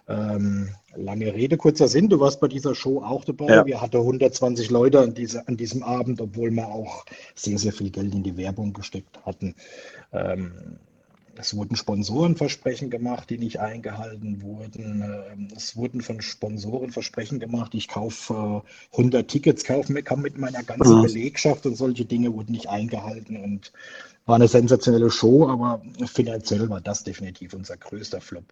[0.07, 3.47] Ähm, lange Rede, kurzer Sinn, du warst bei dieser Show auch dabei.
[3.47, 3.65] Ja.
[3.65, 7.89] Wir hatten 120 Leute an, diese, an diesem Abend, obwohl wir auch sehr, sehr viel
[7.89, 9.55] Geld in die Werbung gesteckt hatten.
[10.13, 10.79] Ähm,
[11.39, 15.01] es wurden Sponsorenversprechen gemacht, die nicht eingehalten wurden.
[15.01, 20.97] Ähm, es wurden von Sponsoren Versprechen gemacht, ich kaufe 100 Tickets, kaufe mit meiner ganzen
[20.97, 21.03] mhm.
[21.03, 23.71] Belegschaft und solche Dinge wurden nicht eingehalten und
[24.25, 28.45] war eine sensationelle Show, aber finanziell war das definitiv unser größter Flop.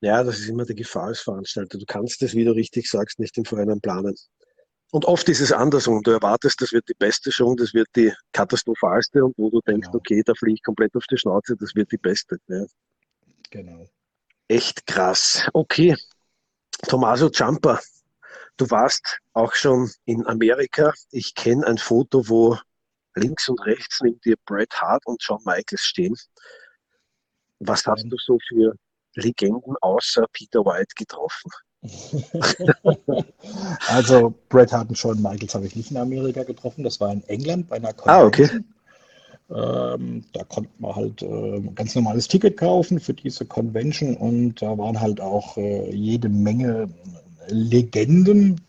[0.00, 1.78] Ja, das ist immer die Gefahr als Veranstalter.
[1.78, 4.16] Du kannst das, wie du richtig sagst, nicht im Vorhinein planen.
[4.92, 6.02] Und oft ist es andersrum.
[6.02, 9.86] Du erwartest, das wird die beste Show, das wird die katastrophalste und wo du denkst,
[9.86, 9.98] genau.
[9.98, 12.36] okay, da fliege ich komplett auf die Schnauze, das wird die beste.
[12.48, 12.66] Ja.
[13.50, 13.88] Genau.
[14.48, 15.48] Echt krass.
[15.54, 15.96] Okay.
[16.86, 17.80] Tommaso Ciampa,
[18.58, 20.92] du warst auch schon in Amerika.
[21.10, 22.58] Ich kenne ein Foto, wo
[23.14, 26.14] links und rechts neben dir Bret Hart und Shawn Michaels stehen.
[27.60, 28.74] Was hast du so für
[29.14, 31.50] Legenden außer Peter White getroffen?
[33.88, 36.84] also Bret Hart und Shawn Michaels habe ich nicht in Amerika getroffen.
[36.84, 38.14] Das war in England bei einer Convention.
[38.14, 38.48] Ah, okay.
[39.50, 44.78] Ähm, da konnte man halt äh, ganz normales Ticket kaufen für diese Convention und da
[44.78, 46.88] waren halt auch äh, jede Menge
[47.48, 48.62] Legenden,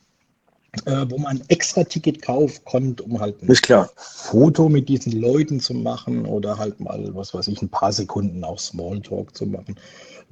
[0.85, 5.73] äh, wo man extra Ticket kaufen konnte, um halt ein Foto mit diesen Leuten zu
[5.73, 9.77] machen oder halt mal, was weiß ich, ein paar Sekunden auch Smalltalk zu machen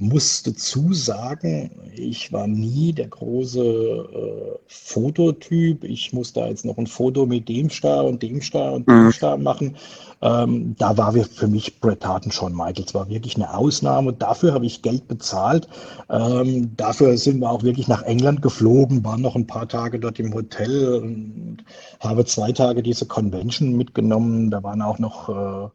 [0.02, 5.84] muss dazu sagen, ich war nie der große äh, Fototyp.
[5.84, 9.06] Ich muss da jetzt noch ein Foto mit dem Star und dem Star und dem
[9.06, 9.12] mhm.
[9.12, 9.78] Star machen.
[10.24, 14.14] Ähm, da war für mich Bret Hart und Shawn Michaels war wirklich eine Ausnahme.
[14.14, 15.68] Dafür habe ich Geld bezahlt.
[16.10, 20.20] Ähm, dafür sind wir auch wirklich nach England geflogen, waren noch ein paar Tage dort
[20.20, 21.58] im Hotel und
[22.00, 24.50] habe zwei Tage diese Convention mitgenommen.
[24.50, 25.70] Da waren auch noch äh,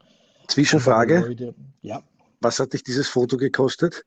[0.49, 1.53] Zwischenfrage.
[1.81, 2.01] Ja.
[2.41, 4.03] Was hat dich dieses Foto gekostet?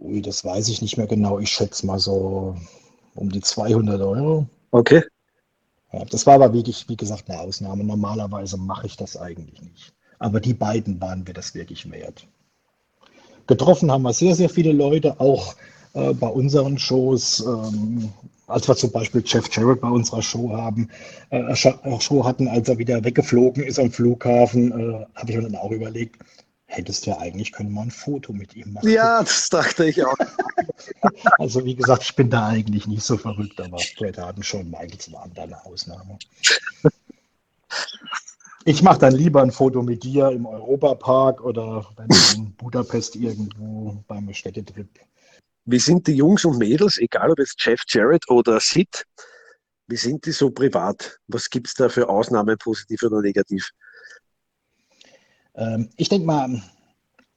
[0.00, 1.38] Ui, das weiß ich nicht mehr genau.
[1.38, 2.56] Ich schätze mal so
[3.14, 4.46] um die 200 Euro.
[4.70, 5.02] Okay.
[5.92, 7.84] Ja, das war aber wirklich, wie gesagt, eine Ausnahme.
[7.84, 9.92] Normalerweise mache ich das eigentlich nicht.
[10.18, 12.26] Aber die beiden waren mir das wirklich wert.
[13.46, 15.54] Getroffen haben wir sehr, sehr viele Leute, auch
[15.94, 17.40] äh, bei unseren Shows.
[17.40, 18.12] Ähm,
[18.46, 20.88] als wir zum Beispiel Jeff Jarrett bei unserer Show haben,
[21.30, 25.56] äh, Show hatten, als er wieder weggeflogen ist am Flughafen, äh, habe ich mir dann
[25.56, 26.16] auch überlegt,
[26.70, 28.88] hättest ja eigentlich können mal ein Foto mit ihm machen.
[28.88, 30.16] Ja, das dachte ich auch.
[31.38, 35.12] also wie gesagt, ich bin da eigentlich nicht so verrückt, aber Bret Hart schon, Michaels
[35.12, 36.18] waren da eine Ausnahme.
[38.64, 41.86] Ich mache dann lieber ein Foto mit dir im Europapark oder
[42.34, 44.88] in Budapest irgendwo beim Städtetrip.
[45.64, 49.04] Wie sind die Jungs und Mädels, egal ob jetzt Jeff Jarrett oder Sid,
[49.86, 51.18] wie sind die so privat?
[51.26, 53.70] Was gibt es da für Ausnahmen, positiv oder negativ?
[55.60, 56.62] Ähm, ich denke mal,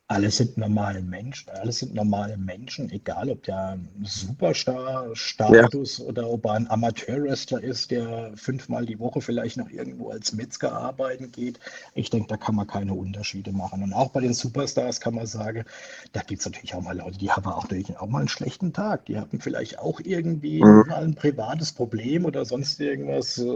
[0.07, 6.05] alle sind normale Menschen, alle sind normale Menschen, egal ob der Superstar-Status ja.
[6.05, 10.73] oder ob er ein Amateur-Wrestler ist, der fünfmal die Woche vielleicht noch irgendwo als Metzger
[10.73, 11.59] arbeiten geht.
[11.95, 13.81] Ich denke, da kann man keine Unterschiede machen.
[13.81, 15.63] Und auch bei den Superstars kann man sagen,
[16.11, 19.05] da gibt es natürlich auch mal Leute, die haben auch, auch mal einen schlechten Tag.
[19.05, 20.83] Die haben vielleicht auch irgendwie mhm.
[20.89, 23.47] mal ein privates Problem oder sonst irgendwas, äh,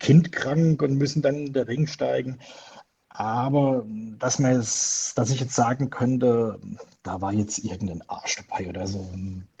[0.00, 2.38] kindkrank und müssen dann in den Ring steigen.
[3.14, 3.84] Aber
[4.18, 6.58] dass, man jetzt, dass ich jetzt sagen könnte,
[7.02, 9.06] da war jetzt irgendein Arsch dabei oder so,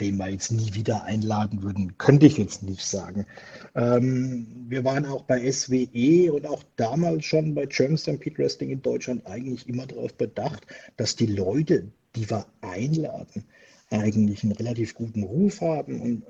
[0.00, 3.26] den wir jetzt nie wieder einladen würden, könnte ich jetzt nicht sagen.
[3.74, 8.80] Ähm, wir waren auch bei SWE und auch damals schon bei German Stampede Wrestling in
[8.80, 13.44] Deutschland eigentlich immer darauf bedacht, dass die Leute, die wir einladen,
[13.90, 16.22] eigentlich einen relativ guten Ruf haben und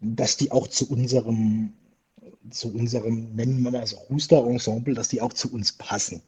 [0.00, 1.72] dass die auch zu unserem,
[2.50, 6.22] zu unserem, nennen wir mal so, Rooster-Ensemble, dass die auch zu uns passen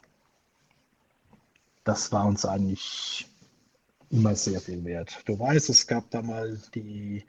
[1.91, 3.27] das war uns eigentlich
[4.11, 5.23] immer sehr viel wert.
[5.25, 7.25] Du weißt, es gab da mal die,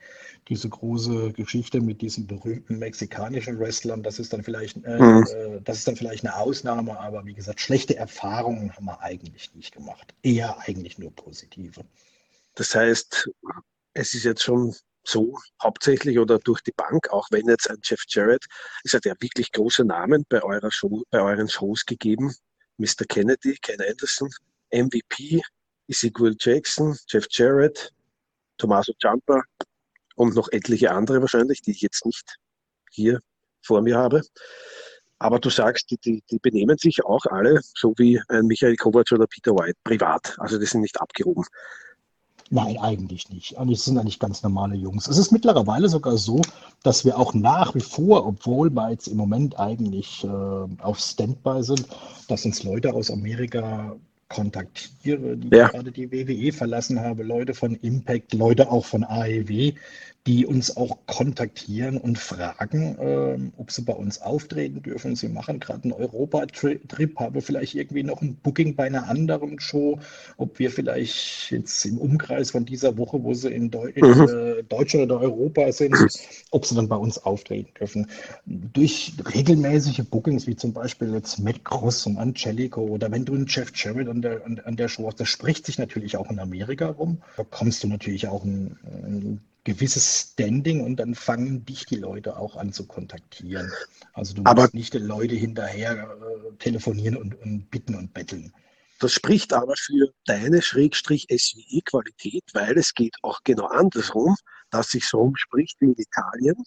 [0.49, 4.03] diese große Geschichte mit diesen berühmten mexikanischen Wrestlern.
[4.03, 5.25] Das ist dann vielleicht, äh, mhm.
[5.35, 9.51] Äh, das ist dann vielleicht eine Ausnahme, aber wie gesagt, schlechte Erfahrungen haben wir eigentlich
[9.55, 10.13] nicht gemacht.
[10.21, 11.81] Eher eigentlich nur positive.
[12.53, 13.31] Das heißt,
[13.95, 18.03] es ist jetzt schon so hauptsächlich oder durch die Bank, auch wenn jetzt ein Jeff
[18.07, 18.45] Jarrett,
[18.83, 22.35] es hat ja wirklich große Namen bei eurer Show, bei euren Shows gegeben.
[22.81, 23.05] Mr.
[23.07, 24.29] Kennedy, Ken Anderson,
[24.71, 25.41] MVP,
[25.87, 27.91] Ezekiel Jackson, Jeff Jarrett,
[28.57, 29.41] Tommaso Ciampa
[30.15, 32.37] und noch etliche andere wahrscheinlich, die ich jetzt nicht
[32.91, 33.19] hier
[33.63, 34.21] vor mir habe.
[35.19, 39.11] Aber du sagst, die, die, die benehmen sich auch alle, so wie ein Michael Kovac
[39.11, 40.35] oder Peter White, privat.
[40.39, 41.43] Also die sind nicht abgehoben.
[42.49, 43.53] Nein, eigentlich nicht.
[43.53, 45.07] Und es sind eigentlich ganz normale Jungs.
[45.07, 46.41] Es ist mittlerweile sogar so,
[46.83, 51.63] dass wir auch nach wie vor, obwohl wir jetzt im Moment eigentlich äh, auf Standby
[51.63, 51.87] sind,
[52.27, 53.95] dass uns Leute aus Amerika
[54.31, 55.67] kontaktieren, die ja.
[55.67, 59.73] gerade die WWE verlassen haben, Leute von Impact, Leute auch von AEW,
[60.27, 65.15] die uns auch kontaktieren und fragen, äh, ob sie bei uns auftreten dürfen.
[65.15, 69.99] Sie machen gerade einen Europa-Trip, haben vielleicht irgendwie noch ein Booking bei einer anderen Show,
[70.37, 74.27] ob wir vielleicht jetzt im Umkreis von dieser Woche, wo sie in, Deu in mhm.
[74.29, 75.95] äh, Deutschland oder Europa sind,
[76.51, 78.05] ob sie dann bei uns auftreten dürfen.
[78.45, 83.47] Durch regelmäßige Bookings, wie zum Beispiel jetzt Matt Cross und Angelico oder wenn du einen
[83.47, 86.37] Jeff Jarrett an der, an, an der Show hast, das spricht sich natürlich auch in
[86.37, 87.23] Amerika rum.
[87.37, 92.37] Da kommst du natürlich auch ein, ein gewisses Standing und dann fangen dich die Leute
[92.37, 93.71] auch an zu kontaktieren.
[94.13, 98.53] Also du aber musst nicht die Leute hinterher äh, telefonieren und, und bitten und betteln.
[98.99, 104.35] Das spricht aber für deine Schrägstrich SWE-Qualität, weil es geht auch genau andersrum,
[104.69, 106.63] dass sich so umspricht wie in Italien,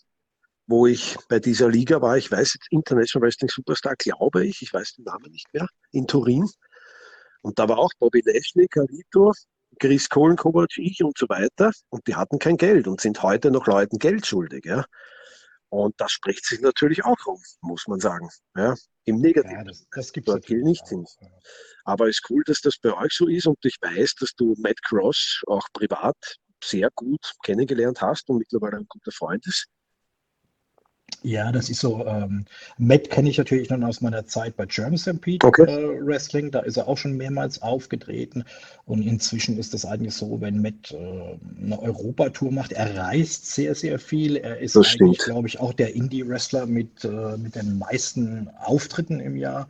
[0.67, 4.73] wo ich bei dieser Liga war, ich weiß jetzt International Wrestling Superstar, glaube ich, ich
[4.73, 6.49] weiß den Namen nicht mehr, in Turin.
[7.43, 9.33] Und da war auch Bobby Lashley, Carlito,
[9.79, 11.73] Chris Kohlenkovac, ich und so weiter.
[11.91, 14.65] Und die hatten kein Geld und sind heute noch Leuten Geld schuldig.
[14.65, 14.85] Ja?
[15.69, 18.29] Und das spricht sich natürlich auch um, muss man sagen.
[18.57, 18.75] Ja?
[19.05, 19.57] Im Negativen.
[19.57, 21.05] Ja, das, das gibt es nicht hin.
[21.85, 24.55] Aber es ist cool, dass das bei euch so ist und ich weiß, dass du
[24.59, 26.17] Matt Cross auch privat
[26.63, 29.67] sehr gut kennengelernt hast und mittlerweile ein guter Freund ist.
[31.23, 32.05] Ja, das ist so.
[32.07, 32.45] Ähm,
[32.79, 35.63] Matt kenne ich natürlich noch aus meiner Zeit bei German Stampede okay.
[35.63, 36.51] äh, Wrestling.
[36.51, 38.45] Da ist er auch schon mehrmals aufgetreten.
[38.87, 43.75] Und inzwischen ist es eigentlich so, wenn Matt äh, eine Europatour macht, er reist sehr,
[43.75, 44.37] sehr viel.
[44.37, 49.21] Er ist das eigentlich, glaube ich, auch der Indie-Wrestler mit, äh, mit den meisten Auftritten
[49.21, 49.69] im Jahr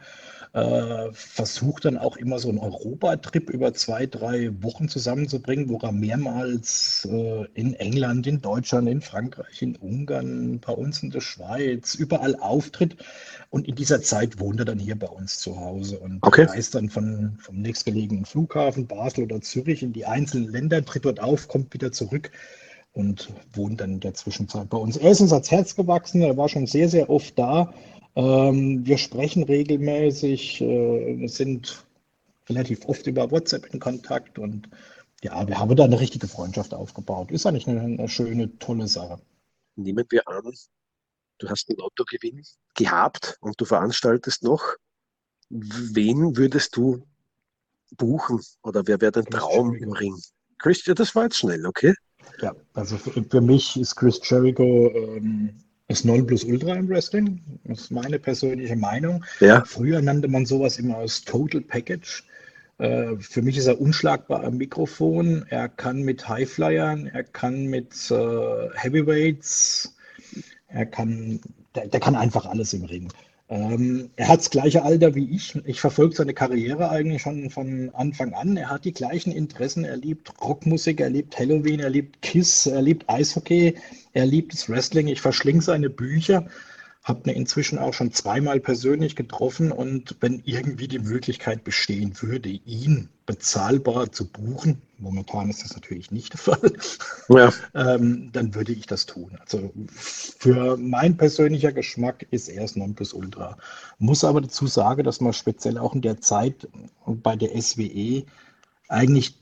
[0.54, 5.90] äh, versucht dann auch immer so einen Europatrip über zwei, drei Wochen zusammenzubringen, wo er
[5.90, 11.96] mehrmals äh, in England, in Deutschland, in Frankreich, in Ungarn, bei uns in der Schweiz,
[11.96, 12.96] überall auftritt.
[13.50, 16.44] Und in dieser Zeit wohnt er dann hier bei uns zu Hause und okay.
[16.44, 21.18] reist dann von, vom nächstgelegenen Flughafen Basel oder Zürich in die einzelnen Länder, tritt dort
[21.18, 22.30] auf, kommt wieder zurück
[22.92, 24.96] und wohnt dann in der Zwischenzeit bei uns.
[24.96, 27.74] Er ist uns ans Herz gewachsen, er war schon sehr, sehr oft da
[28.16, 31.84] ähm, wir sprechen regelmäßig, äh, sind
[32.48, 34.68] relativ oft über WhatsApp in Kontakt und
[35.22, 37.30] ja, wir haben da eine richtige Freundschaft aufgebaut.
[37.30, 39.18] Ist eigentlich eine, eine schöne, tolle Sache.
[39.74, 40.52] Nehmen wir an,
[41.38, 42.42] du hast einen Lottogewinn
[42.74, 44.62] gehabt und du veranstaltest noch.
[45.48, 47.06] Wen würdest du
[47.96, 50.20] buchen oder wer wäre dein Traum im Ring?
[50.58, 51.94] Chris, das war jetzt schnell, okay?
[52.40, 55.56] Ja, also für, für mich ist Chris Jericho ähm,
[55.94, 57.40] das Nonplusultra im Wrestling.
[57.62, 59.24] Das ist meine persönliche Meinung.
[59.38, 59.62] Ja.
[59.64, 62.24] Früher nannte man sowas immer als Total Package.
[62.78, 65.46] Äh, für mich ist er unschlagbar am Mikrofon.
[65.50, 69.94] Er kann mit Highflyern, er kann mit äh, Heavyweights,
[70.66, 71.40] er kann,
[71.76, 73.12] der, der, kann einfach alles im Ring.
[73.54, 75.54] Ähm, er hat das gleiche Alter wie ich.
[75.64, 78.56] Ich verfolge seine Karriere eigentlich schon von Anfang an.
[78.56, 79.84] Er hat die gleichen Interessen.
[79.84, 83.76] Er liebt Rockmusik, er liebt Halloween, er liebt Kiss, er liebt Eishockey,
[84.12, 85.06] er liebt das Wrestling.
[85.06, 86.48] Ich verschlinge seine Bücher
[87.04, 92.48] habe ihn inzwischen auch schon zweimal persönlich getroffen und wenn irgendwie die Möglichkeit bestehen würde,
[92.48, 96.72] ihn bezahlbar zu buchen, momentan ist das natürlich nicht der Fall,
[97.28, 97.52] ja.
[97.74, 99.38] ähm, dann würde ich das tun.
[99.40, 103.56] Also für mein persönlicher Geschmack ist er das Nonplusultra.
[103.98, 106.68] Muss aber dazu sagen, dass man speziell auch in der Zeit
[107.06, 108.24] bei der SWE
[108.88, 109.36] eigentlich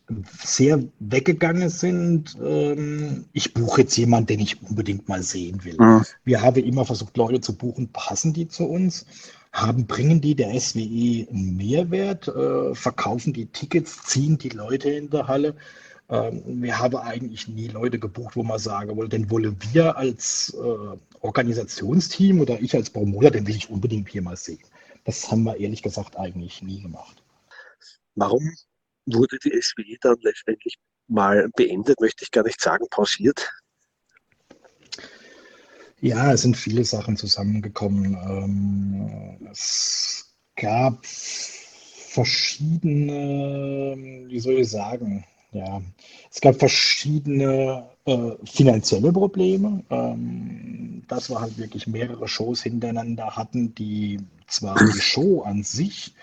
[0.45, 2.37] sehr weggegangen sind.
[2.43, 5.77] Ähm, ich buche jetzt jemanden, den ich unbedingt mal sehen will.
[5.79, 6.05] Mhm.
[6.25, 9.05] Wir haben immer versucht, Leute zu buchen, passen die zu uns?
[9.53, 12.27] Haben, bringen die der SWE einen Mehrwert?
[12.29, 14.03] Äh, verkaufen die Tickets?
[14.05, 15.55] Ziehen die Leute in der Halle?
[16.09, 20.55] Ähm, wir haben eigentlich nie Leute gebucht, wo man sagen wollte, denn wollen wir als
[20.55, 24.63] äh, Organisationsteam oder ich als Promoter, den will ich unbedingt hier mal sehen.
[25.05, 27.23] Das haben wir ehrlich gesagt eigentlich nie gemacht.
[28.15, 28.55] Warum
[29.07, 30.79] wurde die SWE dann letztendlich
[31.09, 33.51] mal beendet, möchte ich gar nicht sagen, pausiert?
[36.03, 38.19] Ja, es sind viele Sachen zusammengekommen.
[38.29, 41.07] Ähm, es gab
[42.13, 43.95] verschiedene,
[44.27, 45.81] wie soll ich sagen, ja,
[46.29, 53.73] es gab verschiedene äh, finanzielle Probleme, ähm, dass wir halt wirklich mehrere Shows hintereinander hatten,
[53.77, 56.15] die zwar die Show an sich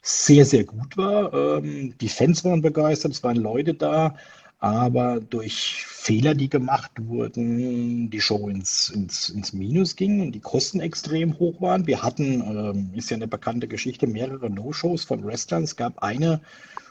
[0.00, 1.34] sehr, sehr gut war.
[1.34, 4.16] Ähm, die Fans waren begeistert, es waren Leute da,
[4.58, 10.40] aber durch Fehler, die gemacht wurden, die Show ins, ins, ins Minus ging und die
[10.40, 11.86] Kosten extrem hoch waren.
[11.86, 15.64] Wir hatten, ähm, ist ja eine bekannte Geschichte, mehrere No-Shows von Wrestlern.
[15.64, 16.40] Es gab eine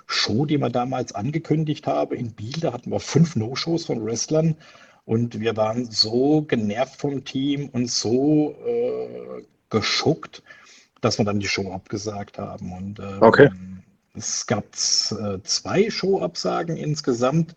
[0.06, 4.56] Show, die wir damals angekündigt haben in Biel, da hatten wir fünf No-Shows von Wrestlern.
[5.06, 10.44] Und wir waren so genervt vom Team und so äh, geschockt,
[11.02, 12.74] dass wir dann die Show abgesagt haben.
[12.74, 13.50] Und ähm, okay.
[14.16, 17.56] Es gab äh, zwei Show-Absagen insgesamt.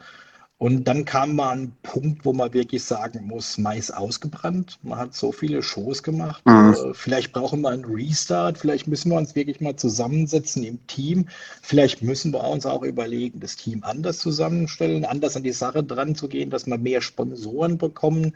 [0.58, 4.80] Und dann kam mal ein Punkt, wo man wirklich sagen muss, Mais ausgebrannt.
[4.82, 6.44] Man hat so viele Shows gemacht.
[6.46, 6.74] Mhm.
[6.74, 8.58] Äh, vielleicht brauchen wir einen Restart.
[8.58, 11.28] Vielleicht müssen wir uns wirklich mal zusammensetzen im Team.
[11.62, 16.16] Vielleicht müssen wir uns auch überlegen, das Team anders zusammenstellen, anders an die Sache dran
[16.16, 18.34] zu gehen, dass wir mehr Sponsoren bekommen.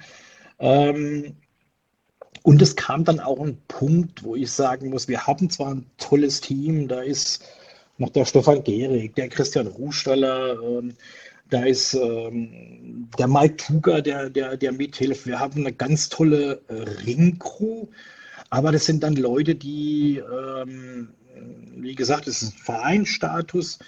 [0.61, 1.35] Ähm,
[2.45, 5.87] und es kam dann auch ein Punkt, wo ich sagen muss, wir haben zwar ein
[5.99, 7.45] tolles Team, da ist
[8.03, 10.95] noch der Stefan Gehrig, der Christian Ruhstaller, ähm,
[11.49, 15.27] da ist ähm, der Mike Tuga, der, der, der mithilft.
[15.27, 16.75] Wir haben eine ganz tolle äh,
[17.05, 17.87] Ringcrew,
[18.51, 21.09] aber das sind dann Leute, die, ähm,
[21.77, 23.79] wie gesagt, es ist ein Vereinsstatus,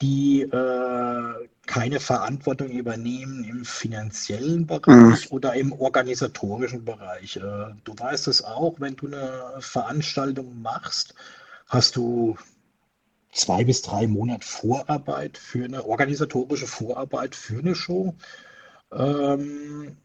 [0.00, 5.36] die äh, keine Verantwortung übernehmen im finanziellen Bereich mhm.
[5.36, 7.36] oder im organisatorischen Bereich.
[7.36, 7.40] Äh,
[7.84, 11.14] du weißt es auch, wenn du eine Veranstaltung machst,
[11.68, 12.36] hast du
[13.32, 18.14] zwei bis drei Monate Vorarbeit für eine organisatorische Vorarbeit für eine Show.
[18.92, 19.96] Ähm,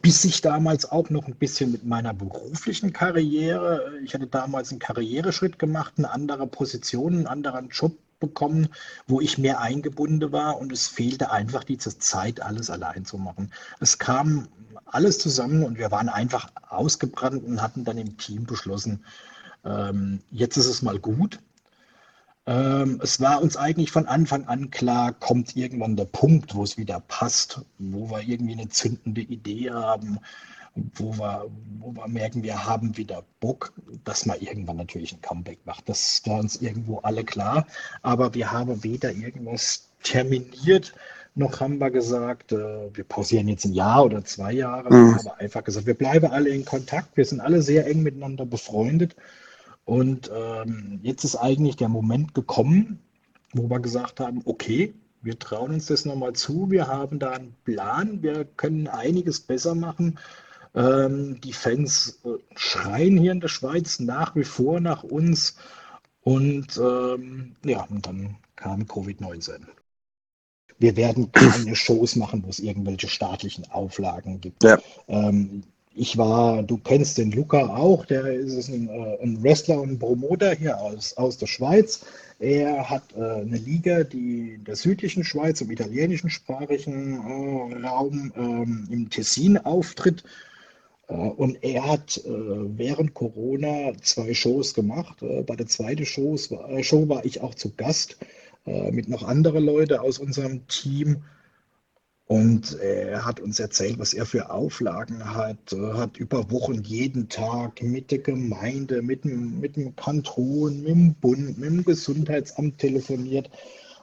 [0.00, 4.78] bis ich damals auch noch ein bisschen mit meiner beruflichen Karriere, ich hatte damals einen
[4.78, 8.68] Karriereschritt gemacht, eine andere Position, einen anderen Job bekommen,
[9.06, 13.52] wo ich mehr eingebunden war und es fehlte einfach diese Zeit, alles allein zu machen.
[13.80, 14.48] Es kam
[14.86, 19.04] alles zusammen und wir waren einfach ausgebrannt und hatten dann im Team beschlossen,
[19.64, 21.38] ähm, jetzt ist es mal gut.
[22.46, 26.78] Ähm, es war uns eigentlich von Anfang an klar, kommt irgendwann der Punkt, wo es
[26.78, 30.18] wieder passt, wo wir irgendwie eine zündende Idee haben,
[30.94, 31.50] wo wir,
[31.80, 33.72] wo wir merken, wir haben wieder Bock,
[34.04, 35.88] dass man irgendwann natürlich ein Comeback macht.
[35.88, 37.66] Das war uns irgendwo alle klar.
[38.02, 40.94] Aber wir haben weder irgendwas terminiert,
[41.38, 44.92] noch haben wir gesagt, äh, wir pausieren jetzt ein Jahr oder zwei Jahre.
[44.92, 45.14] Mhm.
[45.14, 47.16] Wir haben einfach gesagt, wir bleiben alle in Kontakt.
[47.16, 49.14] Wir sind alle sehr eng miteinander befreundet.
[49.88, 52.98] Und ähm, jetzt ist eigentlich der Moment gekommen,
[53.54, 57.54] wo wir gesagt haben, okay, wir trauen uns das nochmal zu, wir haben da einen
[57.64, 60.18] Plan, wir können einiges besser machen.
[60.74, 65.56] Ähm, die Fans äh, schreien hier in der Schweiz nach wie vor nach uns.
[66.20, 69.60] Und ähm, ja, und dann kam Covid-19.
[70.78, 74.64] Wir werden keine Shows machen, wo es irgendwelche staatlichen Auflagen gibt.
[74.64, 74.78] Ja.
[75.08, 75.62] Ähm,
[75.98, 79.98] ich war, du kennst den Luca auch, der ist ein, äh, ein Wrestler und ein
[79.98, 82.04] Promoter hier aus, aus der Schweiz.
[82.38, 88.32] Er hat äh, eine Liga, die in der südlichen Schweiz, im italienischen sprachigen äh, Raum
[88.36, 90.22] ähm, im Tessin auftritt.
[91.08, 95.22] Äh, und er hat äh, während Corona zwei Shows gemacht.
[95.22, 98.16] Äh, bei der zweiten Shows, Show war ich auch zu Gast
[98.90, 101.22] mit noch anderen Leuten aus unserem Team.
[102.28, 107.82] Und er hat uns erzählt, was er für Auflagen hat, hat über Wochen jeden Tag
[107.82, 113.50] mit der Gemeinde, mit dem, mit dem Kanton, mit dem Bund, mit dem Gesundheitsamt telefoniert.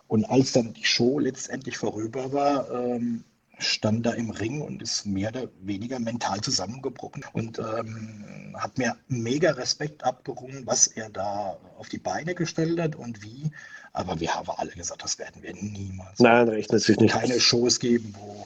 [0.07, 3.23] Und als dann die Show letztendlich vorüber war, ähm,
[3.59, 8.95] stand da im Ring und ist mehr oder weniger mental zusammengebrochen und ähm, hat mir
[9.07, 13.51] mega Respekt abgerungen, was er da auf die Beine gestellt hat und wie.
[13.95, 16.19] Aber wir haben alle gesagt, das werden wir niemals.
[16.19, 17.13] Nein, rechnet sich nicht.
[17.13, 18.45] Keine Shows geben, wo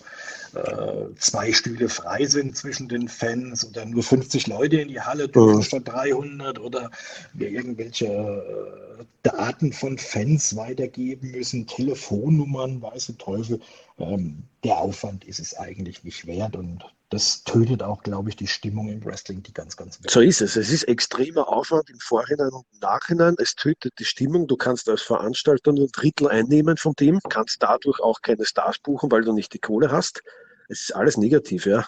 [0.59, 5.27] äh, zwei Stühle frei sind zwischen den Fans oder nur 50 Leute in die Halle
[5.27, 5.63] dürfen mhm.
[5.63, 6.91] statt 300 oder
[7.33, 13.59] wir irgendwelche äh, Daten von Fans weitergeben müssen, Telefonnummern, weiße Teufel.
[13.97, 18.47] Ähm, der Aufwand ist es eigentlich nicht wert und das tötet auch, glaube ich, die
[18.47, 20.55] Stimmung im Wrestling, die ganz, ganz wichtig So ist es.
[20.55, 23.35] Es ist extremer Aufwand im Vorhinein und im Nachhinein.
[23.39, 24.47] Es tötet die Stimmung.
[24.47, 28.77] Du kannst als Veranstalter nur ein Drittel einnehmen vom Team, kannst dadurch auch keine Stars
[28.77, 30.21] buchen, weil du nicht die Kohle hast.
[30.67, 31.87] Es ist alles negativ, ja.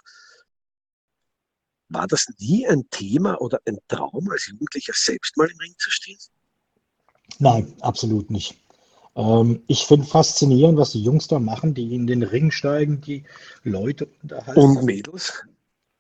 [1.89, 5.91] War das nie ein Thema oder ein Traum, als Jugendlicher selbst mal im Ring zu
[5.91, 6.17] stehen?
[7.37, 8.57] Nein, absolut nicht.
[9.15, 13.23] Ähm, ich finde faszinierend, was die Jungs da machen, die in den Ring steigen, die
[13.63, 14.59] Leute unterhalten.
[14.59, 15.43] Und Mädels?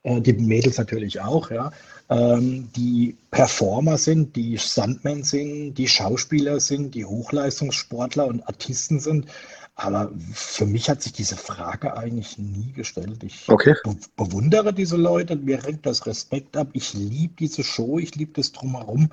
[0.03, 1.71] Äh, die Mädels natürlich auch, ja.
[2.09, 9.27] Ähm, die Performer sind, die Stuntmen sind, die Schauspieler sind, die Hochleistungssportler und Artisten sind.
[9.75, 13.23] Aber für mich hat sich diese Frage eigentlich nie gestellt.
[13.23, 13.73] Ich okay.
[13.83, 16.67] be bewundere diese Leute, mir rennt das Respekt ab.
[16.73, 19.09] Ich liebe diese Show, ich liebe das drumherum.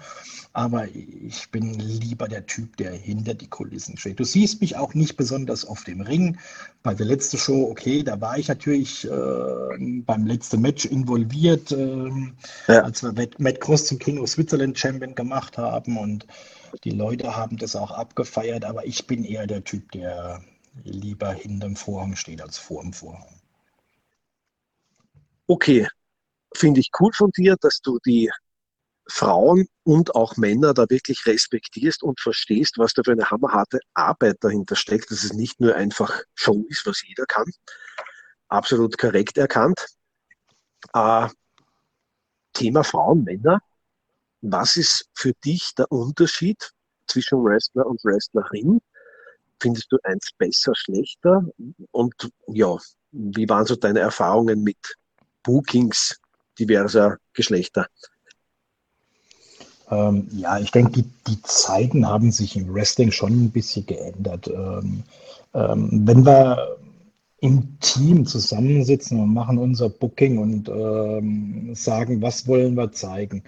[0.52, 4.18] Aber ich bin lieber der Typ, der hinter die Kulissen steht.
[4.18, 6.38] Du siehst mich auch nicht besonders auf dem Ring.
[6.82, 12.10] Bei der letzten Show, okay, da war ich natürlich äh, beim letzten Match involviert, äh,
[12.66, 12.82] ja.
[12.82, 15.96] als wir Matt Cross zum King of Switzerland Champion gemacht haben.
[15.96, 16.26] Und
[16.84, 18.64] die Leute haben das auch abgefeiert.
[18.64, 20.42] Aber ich bin eher der Typ, der
[20.84, 23.40] lieber hinterm Vorhang steht als vor dem Vorhang.
[25.46, 25.88] Okay,
[26.54, 28.30] finde ich cool von dir, dass du die
[29.10, 34.36] Frauen und auch Männer da wirklich respektierst und verstehst, was da für eine hammerharte Arbeit
[34.40, 37.50] dahinter steckt, dass es nicht nur einfach Show ist, was jeder kann.
[38.48, 39.86] Absolut korrekt erkannt.
[40.92, 41.28] Äh,
[42.52, 43.60] Thema Frauen, Männer.
[44.40, 46.70] Was ist für dich der Unterschied
[47.06, 48.80] zwischen Wrestler und Wrestlerin?
[49.60, 51.44] Findest du eins besser, schlechter?
[51.90, 52.14] Und
[52.46, 52.76] ja,
[53.10, 54.78] wie waren so deine Erfahrungen mit
[55.42, 56.20] Bookings
[56.58, 57.86] diverser Geschlechter?
[59.90, 64.46] Ähm, ja, ich denke, die, die, Zeiten haben sich im Wrestling schon ein bisschen geändert.
[64.48, 65.02] Ähm,
[65.54, 66.78] ähm, wenn wir
[67.40, 73.42] im Team zusammensitzen und machen unser Booking und ähm, sagen, was wollen wir zeigen,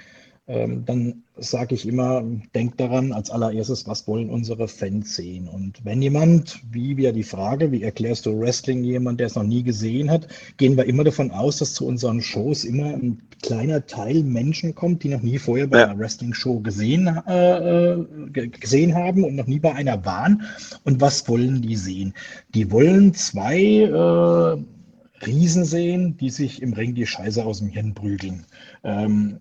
[0.51, 2.25] ähm, dann sage ich immer,
[2.57, 5.47] denkt daran als allererstes, was wollen unsere Fans sehen?
[5.47, 9.45] Und wenn jemand, wie wir die Frage, wie erklärst du Wrestling jemand, der es noch
[9.45, 10.27] nie gesehen hat,
[10.57, 15.05] gehen wir immer davon aus, dass zu unseren Shows immer ein kleiner Teil Menschen kommt,
[15.05, 19.61] die noch nie vorher bei einer Wrestling-Show gesehen, äh, äh gesehen haben und noch nie
[19.61, 20.43] bei einer waren.
[20.83, 22.13] Und was wollen die sehen?
[22.55, 27.95] Die wollen zwei äh, Riesen sehen, die sich im Ring die Scheiße aus dem Hirn
[27.95, 28.45] prügeln.
[28.83, 29.39] Ähm,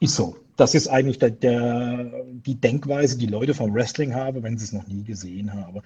[0.00, 2.12] ist so das ist eigentlich der, der,
[2.46, 5.80] die Denkweise, die Leute vom Wrestling haben, wenn sie es noch nie gesehen haben.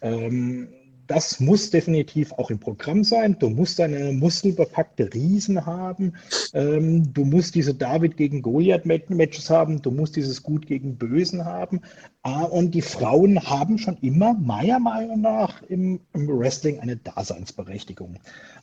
[0.00, 0.68] Ähm,
[1.08, 3.36] das muss definitiv auch im Programm sein.
[3.40, 6.12] Du musst eine muskelbepackte Riesen haben.
[6.54, 9.82] Ähm, du musst diese David gegen Goliath-Matches haben.
[9.82, 11.80] Du musst dieses Gut gegen Bösen haben.
[12.22, 18.20] Ah, und die Frauen haben schon immer, meiner Meinung nach, im, im Wrestling eine Daseinsberechtigung.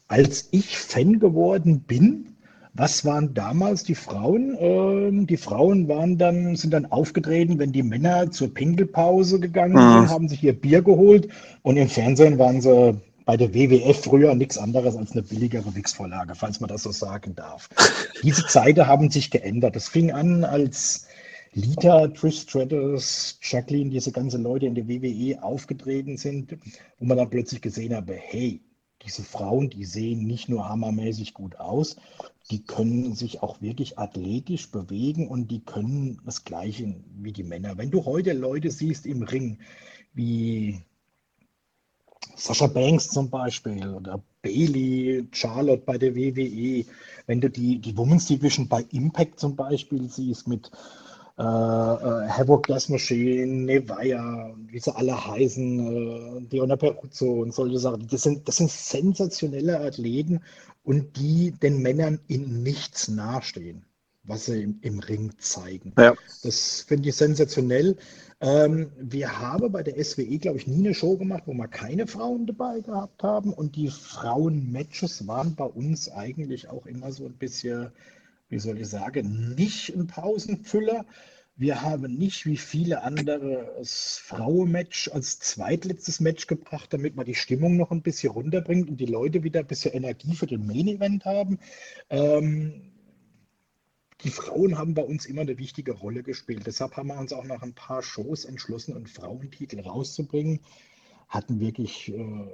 [0.08, 2.37] Als ich Fan geworden bin,
[2.78, 4.55] was waren damals die Frauen?
[4.59, 9.99] Ähm, die Frauen waren dann, sind dann aufgetreten, wenn die Männer zur Pinkelpause gegangen mhm.
[9.99, 11.28] sind, haben sich ihr Bier geholt
[11.63, 16.34] und im Fernsehen waren sie bei der WWF früher nichts anderes als eine billigere Wix-Vorlage,
[16.34, 17.67] falls man das so sagen darf.
[18.23, 19.75] Diese Zeiten haben sich geändert.
[19.75, 21.07] Das fing an, als
[21.51, 26.55] Lita, Trish Stratus, Jacqueline, diese ganzen Leute in der WWE aufgetreten sind,
[26.99, 28.61] wo man dann plötzlich gesehen habe, hey,
[29.03, 31.97] diese Frauen, die sehen nicht nur hammermäßig gut aus,
[32.50, 37.78] die können sich auch wirklich athletisch bewegen und die können das Gleiche wie die Männer.
[37.78, 39.60] Wenn du heute Leute siehst im Ring,
[40.14, 40.82] wie
[42.36, 46.86] Sascha Banks zum Beispiel oder Bailey, Charlotte bei der WWE.
[47.26, 50.72] Wenn du die, die Women's Division bei Impact zum Beispiel siehst mit
[51.40, 57.78] äh, äh, Havoc Gas Machine, Nevaya, wie sie alle heißen, äh, Diona Peruzzo und solche
[57.78, 58.08] Sachen.
[58.08, 60.42] Das sind, das sind sensationelle Athleten
[60.84, 63.86] und die den Männern in nichts nahestehen,
[64.24, 65.94] was sie im, im Ring zeigen.
[66.00, 66.16] Ja.
[66.42, 67.98] Das finde ich sensationell.
[68.40, 72.08] Ähm, wir haben bei der SWE, glaube ich, nie eine Show gemacht, wo wir keine
[72.08, 73.54] Frauen dabei gehabt haben.
[73.54, 77.92] Und die Frauen-Matches waren bei uns eigentlich auch immer so ein bisschen
[78.50, 81.06] wie soll ich sagen, nicht ein Pausenfüller.
[81.56, 87.34] Wir haben nicht wie viele andere das Frauenmatch als zweitletztes Match gebracht, damit man die
[87.34, 90.88] Stimmung noch ein bisschen runterbringt und die Leute wieder ein bisschen Energie für den Main
[90.88, 91.58] Event haben.
[92.12, 92.93] Ähm,
[94.24, 96.66] die Frauen haben bei uns immer eine wichtige Rolle gespielt.
[96.66, 100.60] Deshalb haben wir uns auch nach ein paar Shows entschlossen, einen Frauentitel rauszubringen.
[101.28, 102.48] Hatten wirklich äh,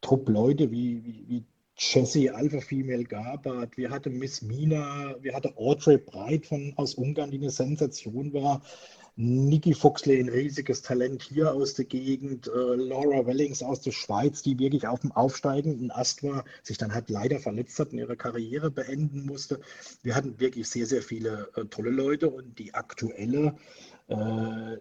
[0.00, 1.44] Trupp-Leute wie, wie, wie
[1.78, 7.30] Jessie Alpha Female Gabbard, wir hatten Miss Mina, wir hatten Audrey Breit von, aus Ungarn,
[7.30, 8.62] die eine Sensation war.
[9.18, 14.42] Niki Foxley, ein riesiges Talent hier aus der Gegend, äh, Laura Wellings aus der Schweiz,
[14.42, 18.18] die wirklich auf dem aufsteigenden Ast war, sich dann halt leider verletzt hat und ihre
[18.18, 19.60] Karriere beenden musste.
[20.02, 23.56] Wir hatten wirklich sehr, sehr viele äh, tolle Leute und die aktuelle
[24.08, 24.14] äh,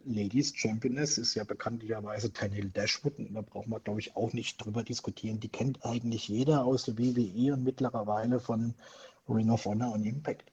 [0.04, 4.58] Ladies Championess ist ja bekanntlicherweise Tanil Dashwood und da braucht man, glaube ich, auch nicht
[4.58, 5.40] drüber diskutieren.
[5.40, 8.74] Die kennt eigentlich jeder aus der WWE und mittlerweile von
[9.30, 10.52] Ring of Honor und Impact.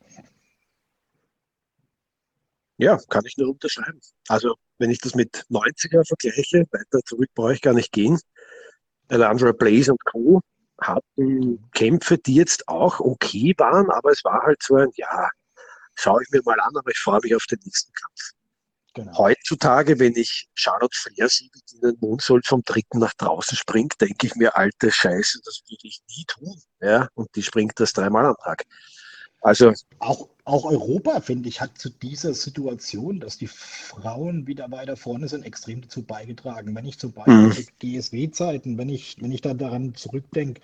[2.82, 4.00] Ja, kann ich nur unterschreiben.
[4.28, 8.18] Also, wenn ich das mit 90er vergleiche, weiter zurück brauche ich gar nicht gehen.
[9.08, 10.40] Alejandra Blaze und Co.
[10.80, 15.28] hatten Kämpfe, die jetzt auch okay waren, aber es war halt so ein, ja,
[15.94, 18.32] schaue ich mir mal an, aber ich freue mich auf den nächsten Kampf.
[18.94, 19.16] Genau.
[19.16, 24.00] Heutzutage, wenn ich Charlotte Flair sehe, die in den Mondsold vom dritten nach draußen springt,
[24.00, 26.60] denke ich mir, alte Scheiße, das würde ich nie tun.
[26.80, 27.08] Ja?
[27.14, 28.64] Und die springt das dreimal am Tag.
[29.42, 34.96] Also auch, auch Europa, finde ich, hat zu dieser Situation, dass die Frauen wieder weiter
[34.96, 36.74] vorne sind, extrem dazu beigetragen.
[36.74, 37.66] Wenn ich zum Beispiel mhm.
[37.80, 40.62] GSW-Zeiten, wenn ich, wenn ich da daran zurückdenke,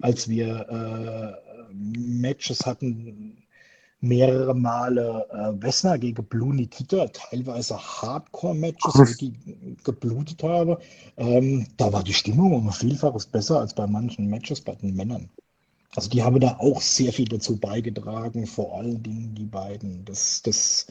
[0.00, 3.42] als wir äh, Matches hatten,
[4.00, 9.32] mehrere Male äh, Wessner gegen Blue Nikita, teilweise Hardcore-Matches, wo die
[9.84, 10.78] geblutet habe.
[11.16, 15.28] Ähm, da war die Stimmung um Vielfaches besser als bei manchen Matches bei den Männern.
[15.94, 20.42] Also die haben da auch sehr viel dazu beigetragen, vor allen Dingen die beiden, das,
[20.42, 20.86] das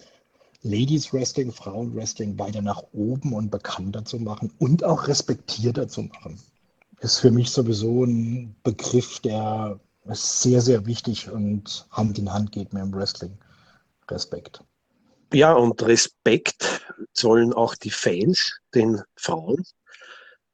[0.63, 6.03] Ladies Wrestling, Frauen Wrestling weiter nach oben und bekannter zu machen und auch respektierter zu
[6.03, 6.39] machen.
[6.99, 12.51] Ist für mich sowieso ein Begriff, der ist sehr, sehr wichtig und Hand in Hand
[12.51, 13.37] geht mir im Wrestling.
[14.09, 14.63] Respekt.
[15.33, 16.81] Ja, und Respekt
[17.13, 19.63] zollen auch die Fans den Frauen.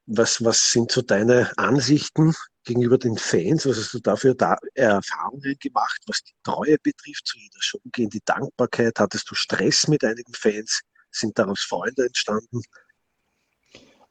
[0.06, 2.34] Was, was sind so deine Ansichten
[2.66, 3.66] gegenüber den Fans?
[3.66, 7.80] Was hast du dafür da Erfahrungen gemacht, was die Treue betrifft zu jeder Show?
[7.91, 8.99] Gegen die Dankbarkeit?
[8.99, 10.82] Hattest du Stress mit einigen Fans?
[11.12, 12.62] Sind daraus Freunde entstanden?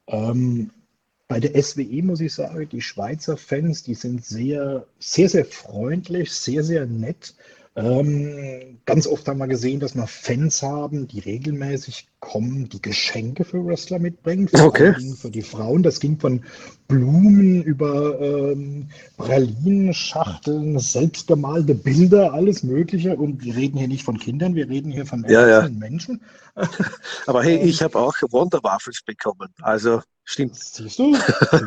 [0.07, 0.71] Ähm,
[1.29, 6.31] bei der SWE muss ich sagen, die Schweizer Fans, die sind sehr, sehr, sehr freundlich,
[6.33, 7.35] sehr, sehr nett.
[7.75, 13.45] Ähm, ganz oft haben wir gesehen, dass wir Fans haben, die regelmäßig kommen, die Geschenke
[13.45, 14.95] für Wrestler mitbringen, vor okay.
[15.17, 15.83] für die Frauen.
[15.83, 16.45] Das ging von
[16.87, 23.17] Blumen über ähm, Pralinenschachteln, selbstgemalte Bilder, alles Mögliche.
[23.17, 25.69] Und wir reden hier nicht von Kindern, wir reden hier von ja, ja.
[25.71, 26.21] Menschen.
[27.27, 29.49] Aber hey, ich habe auch Wonderwaffels bekommen.
[29.63, 30.57] Also stimmt.
[30.57, 31.17] Siehst du?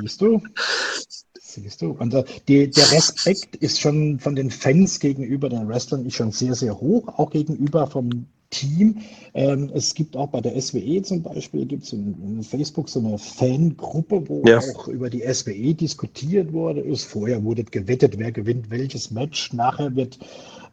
[0.01, 0.41] Siehst du?
[1.55, 1.91] Siehst du?
[1.91, 6.31] Und äh, die, der Respekt ist schon von den Fans gegenüber den Wrestlern ist schon
[6.31, 8.97] sehr, sehr hoch, auch gegenüber vom Team.
[9.33, 13.17] Ähm, es gibt auch bei der SWE zum Beispiel, gibt es in, Facebook so eine
[13.17, 14.59] Fangruppe, wo ja.
[14.59, 16.81] auch über die SWE diskutiert wurde.
[16.81, 17.05] Ist.
[17.05, 19.53] Vorher wurde gewettet, wer gewinnt welches Match.
[19.53, 20.19] Nachher wird,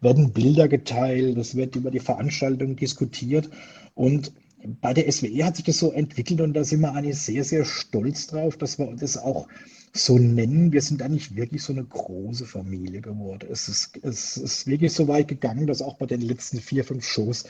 [0.01, 3.49] werden Bilder geteilt, es wird über die Veranstaltung diskutiert.
[3.95, 4.33] Und
[4.81, 7.65] bei der SWE hat sich das so entwickelt und da sind wir eigentlich sehr, sehr
[7.65, 9.49] stolz drauf, dass wir das auch
[9.95, 10.73] so nennen.
[10.73, 13.47] Wir sind eigentlich wirklich so eine große Familie geworden.
[13.51, 17.05] Es ist, es ist wirklich so weit gegangen, dass auch bei den letzten vier, fünf
[17.05, 17.45] Shows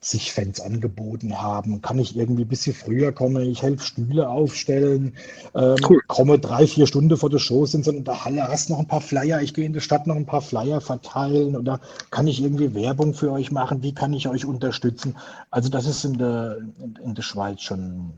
[0.00, 1.82] sich Fans angeboten haben.
[1.82, 3.42] Kann ich irgendwie ein bisschen früher kommen?
[3.42, 5.14] Ich helfe Stühle aufstellen,
[5.54, 6.00] ähm, cool.
[6.06, 8.88] komme drei, vier Stunden vor der Show, sind so in der Halle, hast noch ein
[8.88, 11.80] paar Flyer, ich gehe in die Stadt noch ein paar Flyer verteilen oder
[12.10, 13.82] kann ich irgendwie Werbung für euch machen?
[13.82, 15.16] Wie kann ich euch unterstützen?
[15.50, 18.12] Also das ist in der, in, in der Schweiz schon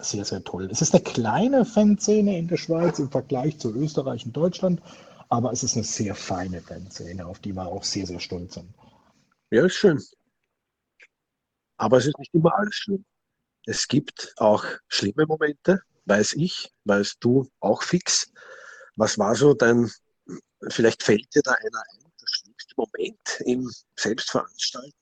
[0.00, 0.68] sehr, sehr toll.
[0.70, 4.82] Es ist eine kleine Fanszene in der Schweiz im Vergleich zu Österreich und Deutschland,
[5.28, 8.72] aber es ist eine sehr feine Fanszene, auf die wir auch sehr, sehr stolz sind.
[9.50, 10.02] Ja, ist schön.
[11.76, 13.04] Aber es ist nicht immer alles schlimm.
[13.66, 18.32] Es gibt auch schlimme Momente, weiß ich, weißt du auch fix.
[18.94, 19.90] Was war so dein,
[20.70, 24.92] vielleicht fällt dir da einer ein, der schlimmste Moment im Selbstveranstalten?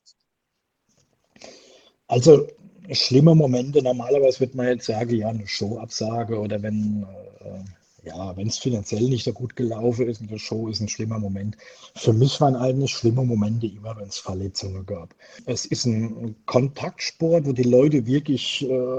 [2.06, 2.48] Also
[2.90, 7.06] schlimme Momente, normalerweise wird man jetzt sagen, ja, eine Showabsage oder wenn
[7.44, 7.58] äh,
[8.04, 11.18] ja, wenn es finanziell nicht so gut gelaufen ist mit der Show, ist ein schlimmer
[11.18, 11.56] Moment.
[11.94, 15.14] Für mich waren eigentlich schlimme Momente immer, wenn es Verletzungen gab.
[15.46, 18.98] Es ist ein Kontaktsport, wo die Leute wirklich äh,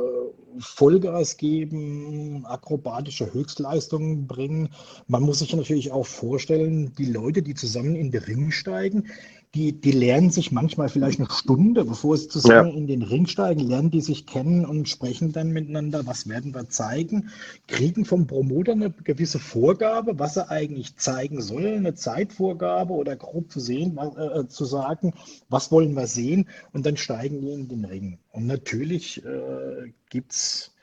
[0.60, 4.70] Vollgas geben, akrobatische Höchstleistungen bringen.
[5.08, 9.08] Man muss sich natürlich auch vorstellen, die Leute, die zusammen in den Ring steigen,
[9.54, 12.78] die, die lernen sich manchmal vielleicht eine Stunde, bevor sie zusammen ja.
[12.78, 16.70] in den Ring steigen, lernen die sich kennen und sprechen dann miteinander, was werden wir
[16.70, 17.30] zeigen,
[17.68, 23.52] kriegen vom Promoter eine gewisse Vorgabe, was er eigentlich zeigen soll, eine Zeitvorgabe oder grob
[23.52, 25.14] zu sehen, äh, zu sagen,
[25.50, 28.20] was wollen wir sehen und dann steigen die in den Ring.
[28.32, 30.75] Und natürlich äh, gibt es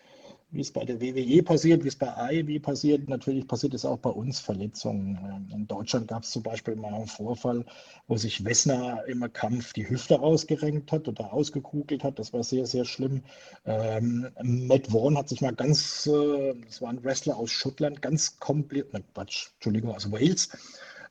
[0.52, 3.08] wie es bei der WWE passiert, wie es bei AEW passiert.
[3.08, 5.18] Natürlich passiert es auch bei uns Verletzungen.
[5.24, 7.64] Ähm, in Deutschland gab es zum Beispiel mal einen Vorfall,
[8.06, 12.18] wo sich Wessner im Kampf die Hüfte rausgerenkt hat oder ausgekugelt hat.
[12.18, 13.22] Das war sehr, sehr schlimm.
[13.64, 18.38] Ähm, Matt Vaughn hat sich mal ganz, äh, das war ein Wrestler aus Schottland, ganz
[18.38, 20.50] komplett, ne, Quatsch, Entschuldigung, aus Wales,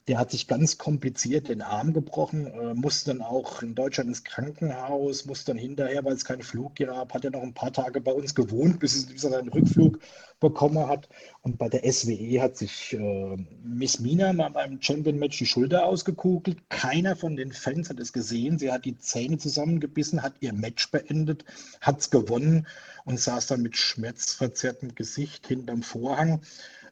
[0.08, 4.24] der hat sich ganz kompliziert den Arm gebrochen, äh, musste dann auch in Deutschland ins
[4.24, 8.02] Krankenhaus, musste dann hinterher, weil es keinen Flug gab, hat er noch ein paar Tage
[8.02, 10.00] bei uns gewohnt, bis, bis er seinen Rückflug
[10.40, 11.08] bekommen hat.
[11.44, 16.58] Und bei der SWE hat sich äh, Miss Mina mal beim Champion-Match die Schulter ausgekugelt.
[16.70, 18.58] Keiner von den Fans hat es gesehen.
[18.58, 21.46] Sie hat die Zähne zusammengebissen, hat ihr Match beendet,
[21.80, 22.66] hat es gewonnen
[23.06, 26.42] und saß dann mit schmerzverzerrtem Gesicht hinterm Vorhang.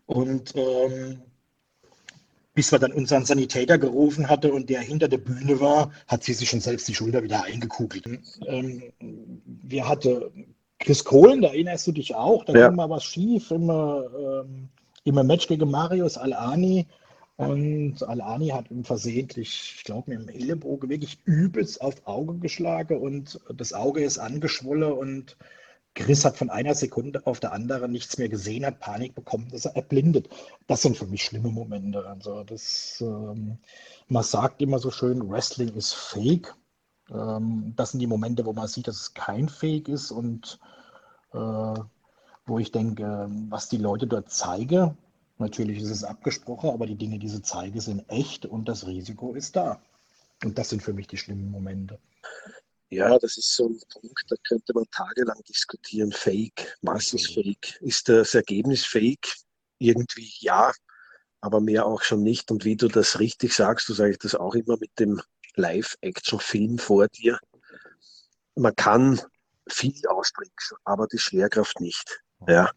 [0.05, 1.21] Und ähm,
[2.59, 6.33] bis wir dann unseren Sanitäter gerufen hatte und der hinter der Bühne war, hat sie
[6.33, 8.03] sich schon selbst die Schulter wieder eingekugelt.
[8.47, 8.83] Ähm,
[9.45, 12.67] wir hatten Chris Kohlen, da erinnerst du dich auch, da ja.
[12.67, 14.03] ging mal was schief, immer,
[14.43, 14.67] ähm,
[15.05, 16.85] immer Match gegen Marius Alani.
[17.37, 22.99] Und Alani hat ihm versehentlich, ich glaube, mit dem Ellenbogen wirklich übelst auf Auge geschlagen
[22.99, 25.37] und das Auge ist angeschwollen und
[25.95, 29.65] Chris hat von einer Sekunde auf der andere nichts mehr gesehen, hat Panik bekommen, dass
[29.65, 30.29] er erblindet.
[30.67, 32.05] Das sind für mich schlimme Momente.
[32.07, 33.57] Also das, ähm,
[34.07, 36.55] man sagt immer so schön, Wrestling ist Fake.
[37.11, 40.59] Ähm, das sind die Momente, wo man sieht, dass es kein Fake ist und
[41.33, 41.79] äh,
[42.45, 44.97] wo ich denke, was die Leute dort zeigen,
[45.37, 49.33] natürlich ist es abgesprochen, aber die Dinge, die sie zeigen, sind echt und das Risiko
[49.33, 49.81] ist da.
[50.43, 51.99] Und das sind für mich die schlimmen Momente.
[52.89, 56.11] Ja, das ist so ein Punkt, da könnte man tagelang diskutieren.
[56.11, 57.43] Fake, was ist mhm.
[57.43, 57.81] Fake?
[57.81, 59.35] Ist das Ergebnis Fake?
[59.77, 60.71] Irgendwie ja,
[61.39, 62.51] aber mehr auch schon nicht.
[62.51, 65.21] Und wie du das richtig sagst, du sagst das auch immer mit dem
[65.55, 67.39] Live-Action-Film vor dir.
[68.55, 69.21] Man kann
[69.69, 72.21] viel austricksen, aber die Schwerkraft nicht.
[72.47, 72.71] Ja.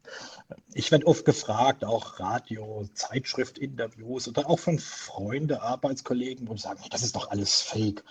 [0.74, 7.02] Ich werde oft gefragt, auch Radio, Zeitschrift-Interviews oder auch von Freunden, Arbeitskollegen, wo sagen, das
[7.02, 8.02] ist doch alles Fake.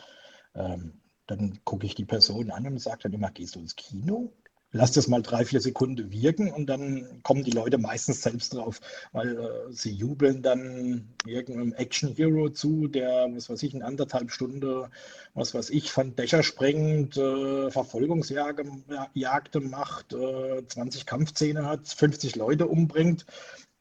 [0.56, 1.01] Ähm,
[1.32, 4.34] dann gucke ich die Person an und sage dann immer, gehst du ins Kino?
[4.74, 8.80] Lass das mal drei, vier Sekunden wirken und dann kommen die Leute meistens selbst drauf,
[9.12, 14.32] weil äh, sie jubeln dann irgendeinem Action Hero zu, der, was weiß ich, in anderthalb
[14.32, 14.86] Stunden,
[15.34, 22.68] was weiß ich, von Dächer sprengt, äh, Verfolgungsjagde macht, äh, 20 Kampfszene hat, 50 Leute
[22.68, 23.26] umbringt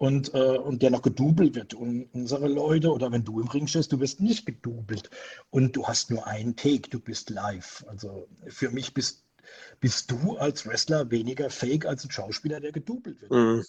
[0.01, 1.75] und, äh, und der noch gedoubelt wird.
[1.75, 5.11] Und unsere Leute, oder wenn du im Ring stehst, du wirst nicht gedoubelt.
[5.51, 7.85] Und du hast nur einen Take, du bist live.
[7.87, 9.27] Also für mich bist,
[9.79, 13.31] bist du als Wrestler weniger fake als ein Schauspieler, der gedoubelt wird.
[13.31, 13.65] Mhm.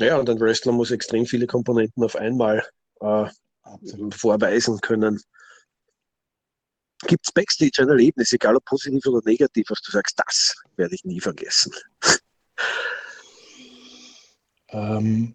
[0.00, 2.66] Ja, und ein Wrestler muss extrem viele Komponenten auf einmal
[3.00, 3.26] äh,
[4.12, 5.20] vorweisen können.
[7.06, 10.94] Gibt es Backstage ein Erlebnis, egal ob positiv oder negativ, was du sagst, das werde
[10.94, 11.74] ich nie vergessen?
[14.72, 15.34] Ähm,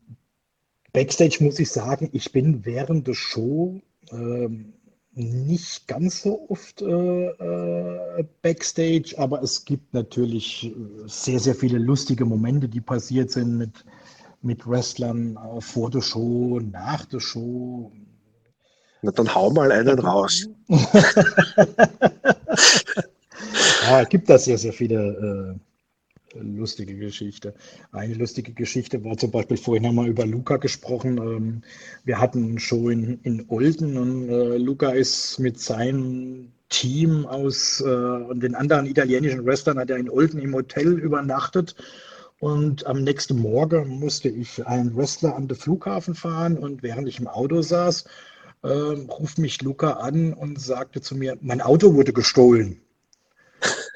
[0.94, 3.82] Backstage muss ich sagen, ich bin während der Show
[4.12, 4.74] ähm,
[5.16, 10.74] nicht ganz so oft äh, äh, Backstage, aber es gibt natürlich äh,
[11.06, 13.86] sehr, sehr viele lustige Momente, die passiert sind mit,
[14.42, 17.92] mit Wrestlern äh, vor der Show, nach der Show.
[19.02, 20.50] Na, dann hau mal einen raus.
[23.84, 25.60] ja, gibt da sehr, sehr viele äh,
[26.42, 27.54] lustige Geschichte.
[27.92, 31.18] Eine lustige Geschichte war zum Beispiel, vorhin haben wir über Luca gesprochen.
[31.18, 31.62] Ähm,
[32.04, 37.82] wir hatten eine Show in, in Olden und äh, Luca ist mit seinem Team aus
[37.82, 41.76] äh, und den anderen italienischen Wrestlern hat er in Olden im Hotel übernachtet.
[42.40, 47.20] Und am nächsten Morgen musste ich einen Wrestler an den Flughafen fahren und während ich
[47.20, 48.06] im Auto saß,
[48.64, 52.82] äh, ruft mich Luca an und sagte zu mir, mein Auto wurde gestohlen.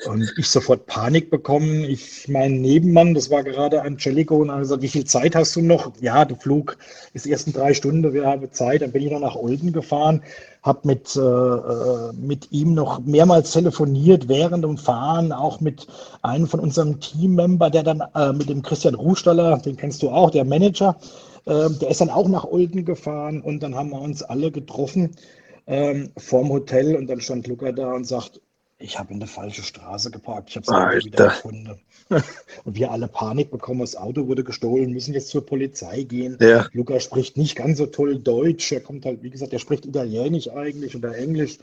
[0.05, 1.83] Und ich sofort Panik bekommen.
[1.83, 5.61] Ich, mein Nebenmann, das war gerade Angelico, und er gesagt, wie viel Zeit hast du
[5.61, 5.91] noch?
[5.99, 6.77] Ja, der Flug
[7.13, 8.81] ist erst in drei Stunden, wir haben Zeit.
[8.81, 10.23] Dann bin ich noch nach Olden gefahren,
[10.63, 15.85] habe mit, äh, äh, mit ihm noch mehrmals telefoniert während dem Fahren, auch mit
[16.21, 20.31] einem von unserem Teammember, der dann äh, mit dem Christian Ruhstaller, den kennst du auch,
[20.31, 20.97] der Manager,
[21.45, 25.11] äh, der ist dann auch nach Olden gefahren und dann haben wir uns alle getroffen
[25.67, 28.41] ähm, vorm Hotel und dann stand Luca da und sagt,
[28.79, 31.81] ich habe in der falsche Straße geparkt, ich habe es wieder gefunden.
[32.63, 36.37] und wir alle Panik bekommen, das Auto wurde gestohlen, müssen jetzt zur Polizei gehen.
[36.39, 36.67] Ja.
[36.71, 40.49] Luca spricht nicht ganz so toll Deutsch, er kommt halt, wie gesagt, er spricht Italienisch
[40.49, 41.57] eigentlich oder Englisch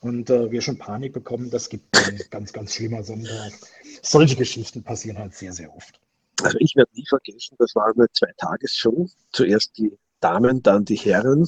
[0.00, 3.52] und äh, wir schon Panik bekommen, das gibt ein ganz, ganz schlimmer Sonntag.
[4.00, 6.00] Solche Geschichten passieren halt sehr, sehr oft.
[6.42, 9.08] Also ich werde nie vergessen, das war eine Zwei-Tages-Show.
[9.30, 11.46] Zuerst die Damen, dann die Herren.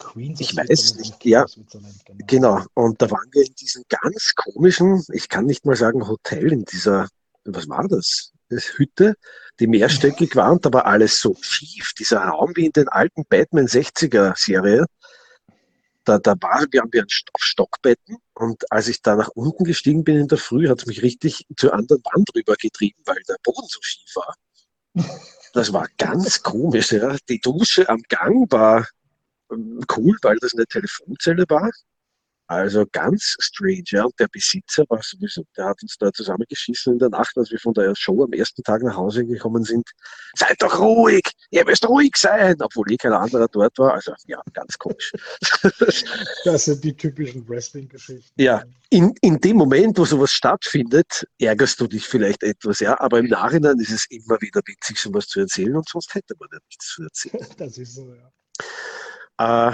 [0.00, 2.26] Queens ich weiß nicht, ja, genau.
[2.26, 2.64] genau.
[2.74, 6.64] Und da waren wir in diesem ganz komischen, ich kann nicht mal sagen Hotel, in
[6.64, 7.08] dieser,
[7.44, 8.32] was war das?
[8.52, 9.14] das Hütte,
[9.60, 11.92] die mehrstöckig war und da war alles so schief.
[11.98, 14.84] Dieser Raum wie in den alten Batman 60er Serie.
[16.04, 20.02] Da, da war, wir haben wir auf Stockbetten und als ich da nach unten gestiegen
[20.02, 23.36] bin in der Früh, hat es mich richtig zur anderen Wand rüber getrieben, weil der
[23.44, 24.34] Boden so schief war.
[25.52, 26.92] Das war ganz komisch.
[26.92, 27.16] Ja.
[27.28, 28.88] Die Dusche am Gang war
[29.96, 31.70] cool, weil das eine Telefonzelle war.
[32.52, 34.04] Also ganz strange, ja.
[34.04, 37.58] Und der Besitzer war sowieso, der hat uns da zusammengeschissen in der Nacht, als wir
[37.58, 39.88] von der Show am ersten Tag nach Hause gekommen sind.
[40.36, 43.94] Seid doch ruhig, ihr müsst ruhig sein, obwohl eh kein anderer dort war.
[43.94, 45.12] Also ja, ganz komisch.
[46.44, 48.40] Das sind die typischen Wrestling-Geschichten.
[48.40, 53.00] Ja, in, in dem Moment, wo sowas stattfindet, ärgerst du dich vielleicht etwas, ja.
[53.00, 56.48] Aber im Nachhinein ist es immer wieder witzig, sowas zu erzählen und sonst hätte man
[56.52, 57.46] ja nichts zu erzählen.
[57.56, 58.30] Das ist so, ja.
[59.38, 59.72] Äh,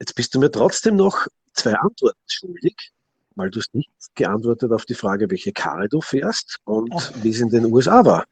[0.00, 2.92] jetzt bist du mir trotzdem noch zwei Antworten schuldig,
[3.34, 7.12] weil du hast nicht geantwortet auf die Frage, welche Karre du fährst und Ach.
[7.22, 8.24] wie es in den USA war.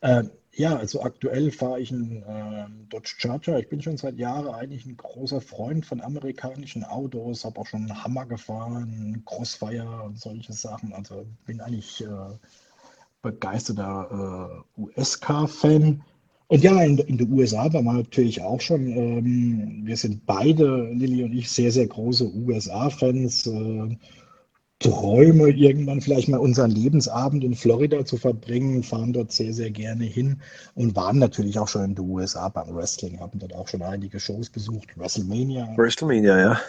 [0.00, 0.24] Äh,
[0.56, 3.58] ja, also aktuell fahre ich einen äh, Dodge Charger.
[3.58, 7.80] Ich bin schon seit Jahren eigentlich ein großer Freund von amerikanischen Autos, habe auch schon
[7.80, 10.92] einen Hammer gefahren, Crossfire und solche Sachen.
[10.92, 12.06] Also bin eigentlich äh,
[13.22, 16.02] begeisterter äh, US-Car-Fan.
[16.48, 18.86] Und ja, in, in den USA waren wir natürlich auch schon.
[18.88, 23.46] Ähm, wir sind beide, Lilly und ich, sehr, sehr große USA-Fans.
[23.46, 23.96] Äh,
[24.80, 30.04] träume irgendwann vielleicht mal unseren Lebensabend in Florida zu verbringen, fahren dort sehr, sehr gerne
[30.04, 30.42] hin
[30.74, 34.20] und waren natürlich auch schon in den USA beim Wrestling, haben dort auch schon einige
[34.20, 34.88] Shows besucht.
[34.96, 35.72] WrestleMania.
[35.76, 36.60] WrestleMania, ja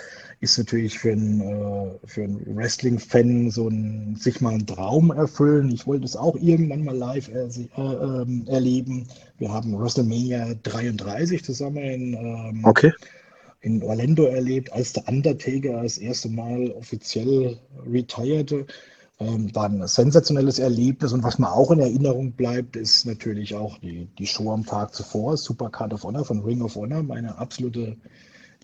[0.41, 5.71] ist natürlich für einen, äh, für einen Wrestling-Fan so ein, sich mal einen Traum erfüllen.
[5.71, 9.07] Ich wollte es auch irgendwann mal live er, äh, ähm, erleben.
[9.37, 12.91] Wir haben WrestleMania 33 zusammen in, ähm, okay.
[13.61, 18.65] in Orlando erlebt, als der Undertaker das erste Mal offiziell retirete.
[19.17, 23.77] Ähm, war ein sensationelles Erlebnis und was mir auch in Erinnerung bleibt, ist natürlich auch
[23.77, 27.37] die, die Show am Tag zuvor, Super Card of Honor von Ring of Honor, meine
[27.37, 27.95] absolute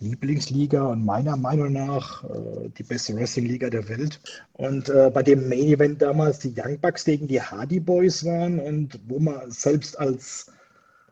[0.02, 4.20] Lieblingsliga und meiner Meinung nach äh, die beste Wrestling-Liga der Welt.
[4.54, 8.60] Und äh, bei dem Main Event damals die Young Bucks gegen die Hardy Boys waren
[8.60, 10.52] und wo man selbst als,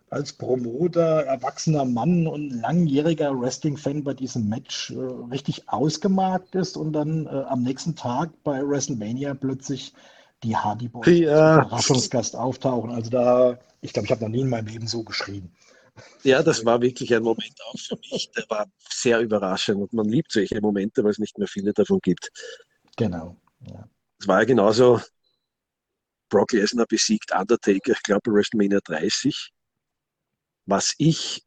[0.09, 4.95] als Promoter, erwachsener Mann und langjähriger Wrestling-Fan bei diesem Match äh,
[5.31, 9.93] richtig ausgemarkt ist und dann äh, am nächsten Tag bei WrestleMania plötzlich
[10.43, 12.91] die Hardy Boys als Überraschungsgast auftauchen.
[12.91, 15.51] Also da, ich glaube, ich habe noch nie in meinem Leben so geschrieben.
[16.23, 18.31] Ja, das war wirklich ein Moment auch für mich.
[18.35, 21.99] Der war sehr überraschend und man liebt solche Momente, weil es nicht mehr viele davon
[22.01, 22.29] gibt.
[22.97, 23.37] Genau.
[23.67, 23.87] Ja.
[24.19, 25.01] Es war ja genauso,
[26.29, 29.51] Brock Lesnar besiegt Undertaker, ich glaube WrestleMania 30,
[30.65, 31.43] was ich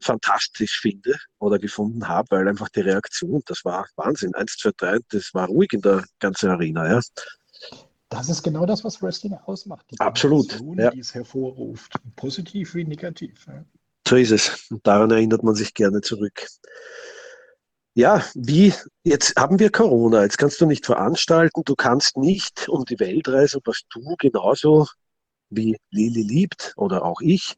[0.00, 4.34] fantastisch finde oder gefunden habe, weil einfach die Reaktion, das war Wahnsinn.
[4.34, 6.86] 1, 2, 3, das war ruhig in der ganzen Arena.
[6.86, 7.00] Ja.
[8.08, 9.86] Das ist genau das, was Wrestling ausmacht.
[9.90, 10.52] Die Absolut.
[10.52, 10.90] Emotion, ja.
[10.90, 11.94] Die es hervorruft.
[12.14, 13.46] Positiv wie negativ.
[13.46, 13.64] Ja.
[14.06, 14.70] So ist es.
[14.70, 16.46] Und daran erinnert man sich gerne zurück.
[17.94, 22.84] Ja, wie, jetzt haben wir Corona, jetzt kannst du nicht veranstalten, du kannst nicht um
[22.84, 24.86] die Welt reisen, was du genauso
[25.48, 27.54] wie Lili liebt oder auch ich,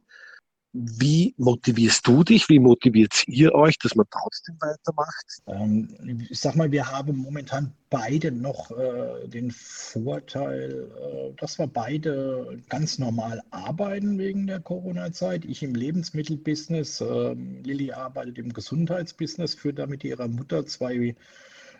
[0.72, 2.48] wie motivierst du dich?
[2.48, 5.26] Wie motiviert ihr euch, dass man trotzdem weitermacht?
[5.46, 11.66] Ähm, ich sag mal, wir haben momentan beide noch äh, den Vorteil, äh, dass wir
[11.66, 15.46] beide ganz normal arbeiten wegen der Corona-Zeit.
[15.46, 21.16] Ich im Lebensmittelbusiness, äh, Lilly arbeitet im Gesundheitsbusiness, führt da mit ihrer Mutter zwei,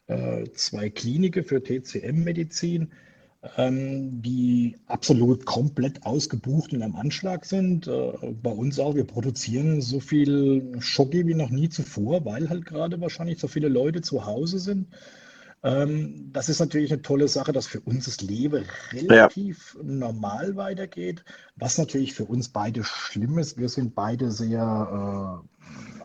[0.07, 2.91] äh, zwei Kliniken für TCM-Medizin
[3.57, 7.86] die absolut komplett ausgebucht und am Anschlag sind.
[7.86, 8.12] Äh,
[8.43, 13.01] bei uns auch, wir produzieren so viel Schocki wie noch nie zuvor, weil halt gerade
[13.01, 14.89] wahrscheinlich so viele Leute zu Hause sind.
[15.62, 19.82] Ähm, das ist natürlich eine tolle Sache, dass für uns das Leben relativ ja.
[19.84, 21.24] normal weitergeht,
[21.57, 23.57] was natürlich für uns beide schlimm ist.
[23.57, 25.58] Wir sind beide sehr äh,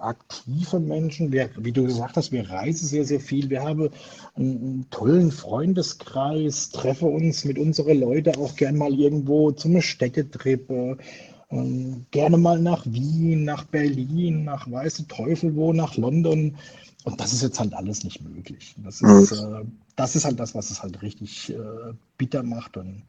[0.03, 1.31] aktive Menschen.
[1.31, 3.49] Wir, wie du gesagt hast, wir reisen sehr, sehr viel.
[3.49, 3.89] Wir haben
[4.35, 10.69] einen, tollen Freundeskreis, treffen uns mit unseren Leuten auch gern mal irgendwo zum Städtetrip.
[10.69, 10.97] Äh,
[12.11, 16.57] gerne mal nach Wien, nach Berlin, nach Weiße Teufel wo, nach London.
[17.03, 18.75] Und das ist jetzt halt alles nicht möglich.
[18.83, 19.55] Das ist, mhm.
[19.55, 23.03] äh, das ist halt das, was es halt richtig äh, bitter macht und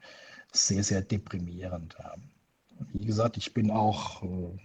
[0.52, 1.96] sehr, sehr deprimierend.
[2.92, 4.58] Wie gesagt, ich bin auch äh,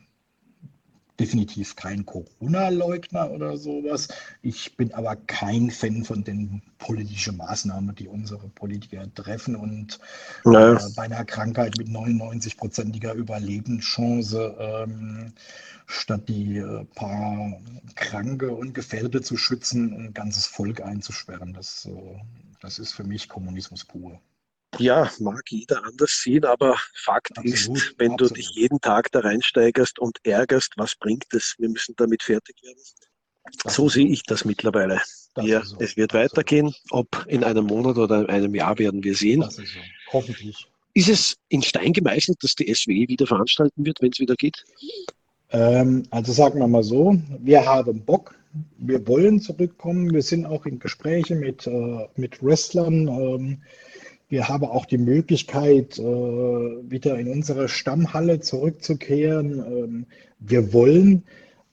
[1.19, 4.07] definitiv kein Corona-Leugner oder sowas.
[4.41, 9.99] Ich bin aber kein Fan von den politischen Maßnahmen, die unsere Politiker treffen und
[10.45, 15.33] äh, bei einer Krankheit mit 99-prozentiger Überlebenschance ähm,
[15.85, 17.59] statt die äh, paar
[17.95, 21.53] Kranke und Gefährdete zu schützen, ein ganzes Volk einzusperren.
[21.53, 22.17] Das, äh,
[22.61, 24.21] das ist für mich Kommunismus pur.
[24.77, 28.31] Ja, mag jeder anders sehen, aber Fakt absolut, ist, wenn absolut.
[28.31, 31.55] du dich jeden Tag da reinsteigerst und ärgerst, was bringt es?
[31.57, 32.79] Wir müssen damit fertig werden.
[33.63, 35.01] Das so sehe ich das mittlerweile.
[35.33, 35.77] Das ja, so.
[35.79, 36.73] Es wird weitergehen.
[36.91, 39.41] Ob in einem Monat oder in einem Jahr werden wir sehen.
[39.41, 39.63] Ist so.
[40.11, 40.67] Hoffentlich.
[40.93, 44.63] Ist es in Stein gemeißelt, dass die SW wieder veranstalten wird, wenn es wieder geht?
[45.51, 48.35] Ähm, also sagen wir mal so, wir haben Bock,
[48.77, 53.07] wir wollen zurückkommen, wir sind auch in Gespräche mit, äh, mit Wrestlern.
[53.07, 53.63] Ähm,
[54.29, 59.59] wir haben auch die Möglichkeit, äh, wieder in unsere Stammhalle zurückzukehren.
[59.59, 60.05] Ähm,
[60.39, 61.23] wir wollen,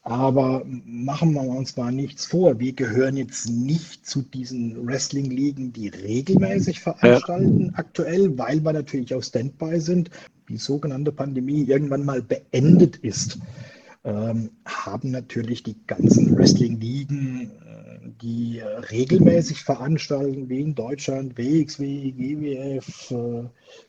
[0.02, 2.58] aber machen wir uns mal nichts vor.
[2.58, 7.72] Wir gehören jetzt nicht zu diesen Wrestling-Ligen, die regelmäßig veranstalten ja.
[7.74, 10.10] aktuell, weil wir natürlich auf Standby sind.
[10.48, 13.38] Die sogenannte Pandemie irgendwann mal beendet ist
[14.06, 17.50] ähm, haben natürlich die ganzen Wrestling-Ligen,
[18.20, 23.44] die äh, regelmäßig veranstalten, wie in Deutschland, WXW, GWF, äh,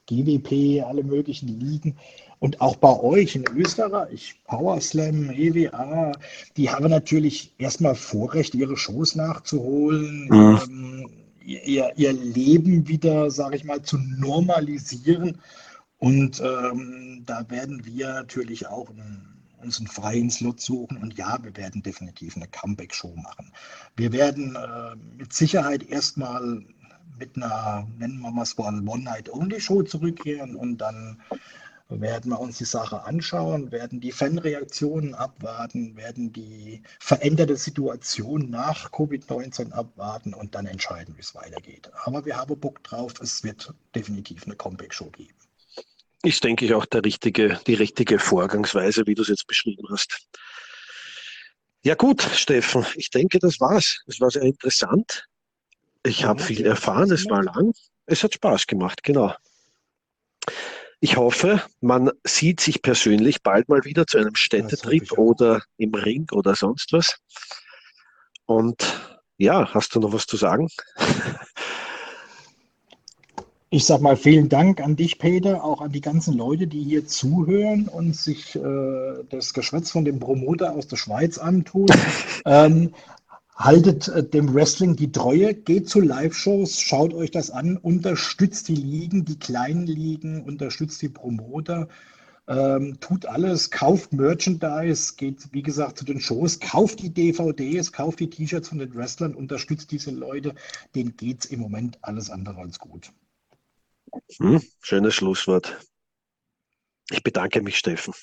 [0.07, 1.95] GWP, alle möglichen Ligen.
[2.39, 6.11] Und auch bei euch in Österreich, Power Slam, EWA,
[6.55, 10.59] die haben natürlich erstmal Vorrecht, ihre Shows nachzuholen, mhm.
[10.63, 11.09] ähm,
[11.43, 15.39] ihr, ihr Leben wieder, sage ich mal, zu normalisieren.
[15.97, 21.38] Und ähm, da werden wir natürlich auch ein uns einen freien Slot suchen und ja,
[21.41, 23.51] wir werden definitiv eine Comeback-Show machen.
[23.95, 26.64] Wir werden äh, mit Sicherheit erstmal
[27.20, 31.22] mit einer, nennen wir es mal, One-Night-Only-Show zurückkehren und dann
[31.89, 38.91] werden wir uns die Sache anschauen, werden die Fanreaktionen abwarten, werden die veränderte Situation nach
[38.91, 41.89] Covid-19 abwarten und dann entscheiden, wie es weitergeht.
[42.03, 45.34] Aber wir haben Bock drauf, es wird definitiv eine Comeback-Show geben
[46.24, 50.28] ist, denke ich, auch der richtige, die richtige Vorgangsweise, wie du es jetzt beschrieben hast.
[51.84, 54.01] Ja gut, Steffen, ich denke, das war's.
[54.07, 55.26] Es war sehr interessant.
[56.03, 57.74] Ich ja, habe viel erfahren, es war lang.
[58.05, 59.34] Es hat Spaß gemacht, genau.
[60.99, 66.28] Ich hoffe, man sieht sich persönlich bald mal wieder zu einem Städtetrip oder im Ring
[66.32, 67.18] oder sonst was.
[68.45, 68.84] Und
[69.38, 70.70] ja, hast du noch was zu sagen?
[73.70, 77.05] Ich sag mal vielen Dank an dich, Peter, auch an die ganzen Leute, die hier
[77.05, 78.61] zuhören und sich äh,
[79.30, 81.88] das Geschwätz von dem Promoter aus der Schweiz antun.
[82.45, 82.93] ähm,
[83.57, 88.76] haltet äh, dem Wrestling die Treue, geht zu Live-Shows, schaut euch das an, unterstützt die
[88.76, 91.89] Ligen, die kleinen Ligen, unterstützt die Promoter.
[92.47, 98.22] Ähm, tut alles, kauft Merchandise, geht wie gesagt zu den Shows, kauft die DVDs, kauft
[98.22, 100.55] die T-Shirts von den Wrestlern, unterstützt diese Leute,
[100.95, 103.11] denen geht es im Moment alles andere als gut.
[104.39, 105.80] Hm, schönes Schlusswort.
[107.09, 108.13] Ich bedanke mich, Steffen.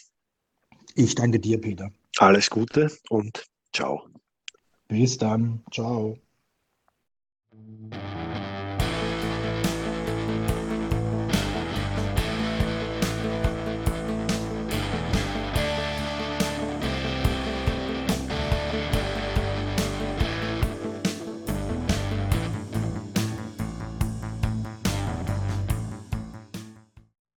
[0.94, 1.90] Ich danke dir, Peter.
[2.18, 4.08] Alles Gute und ciao.
[4.88, 5.64] Bis dann.
[5.72, 6.18] Ciao.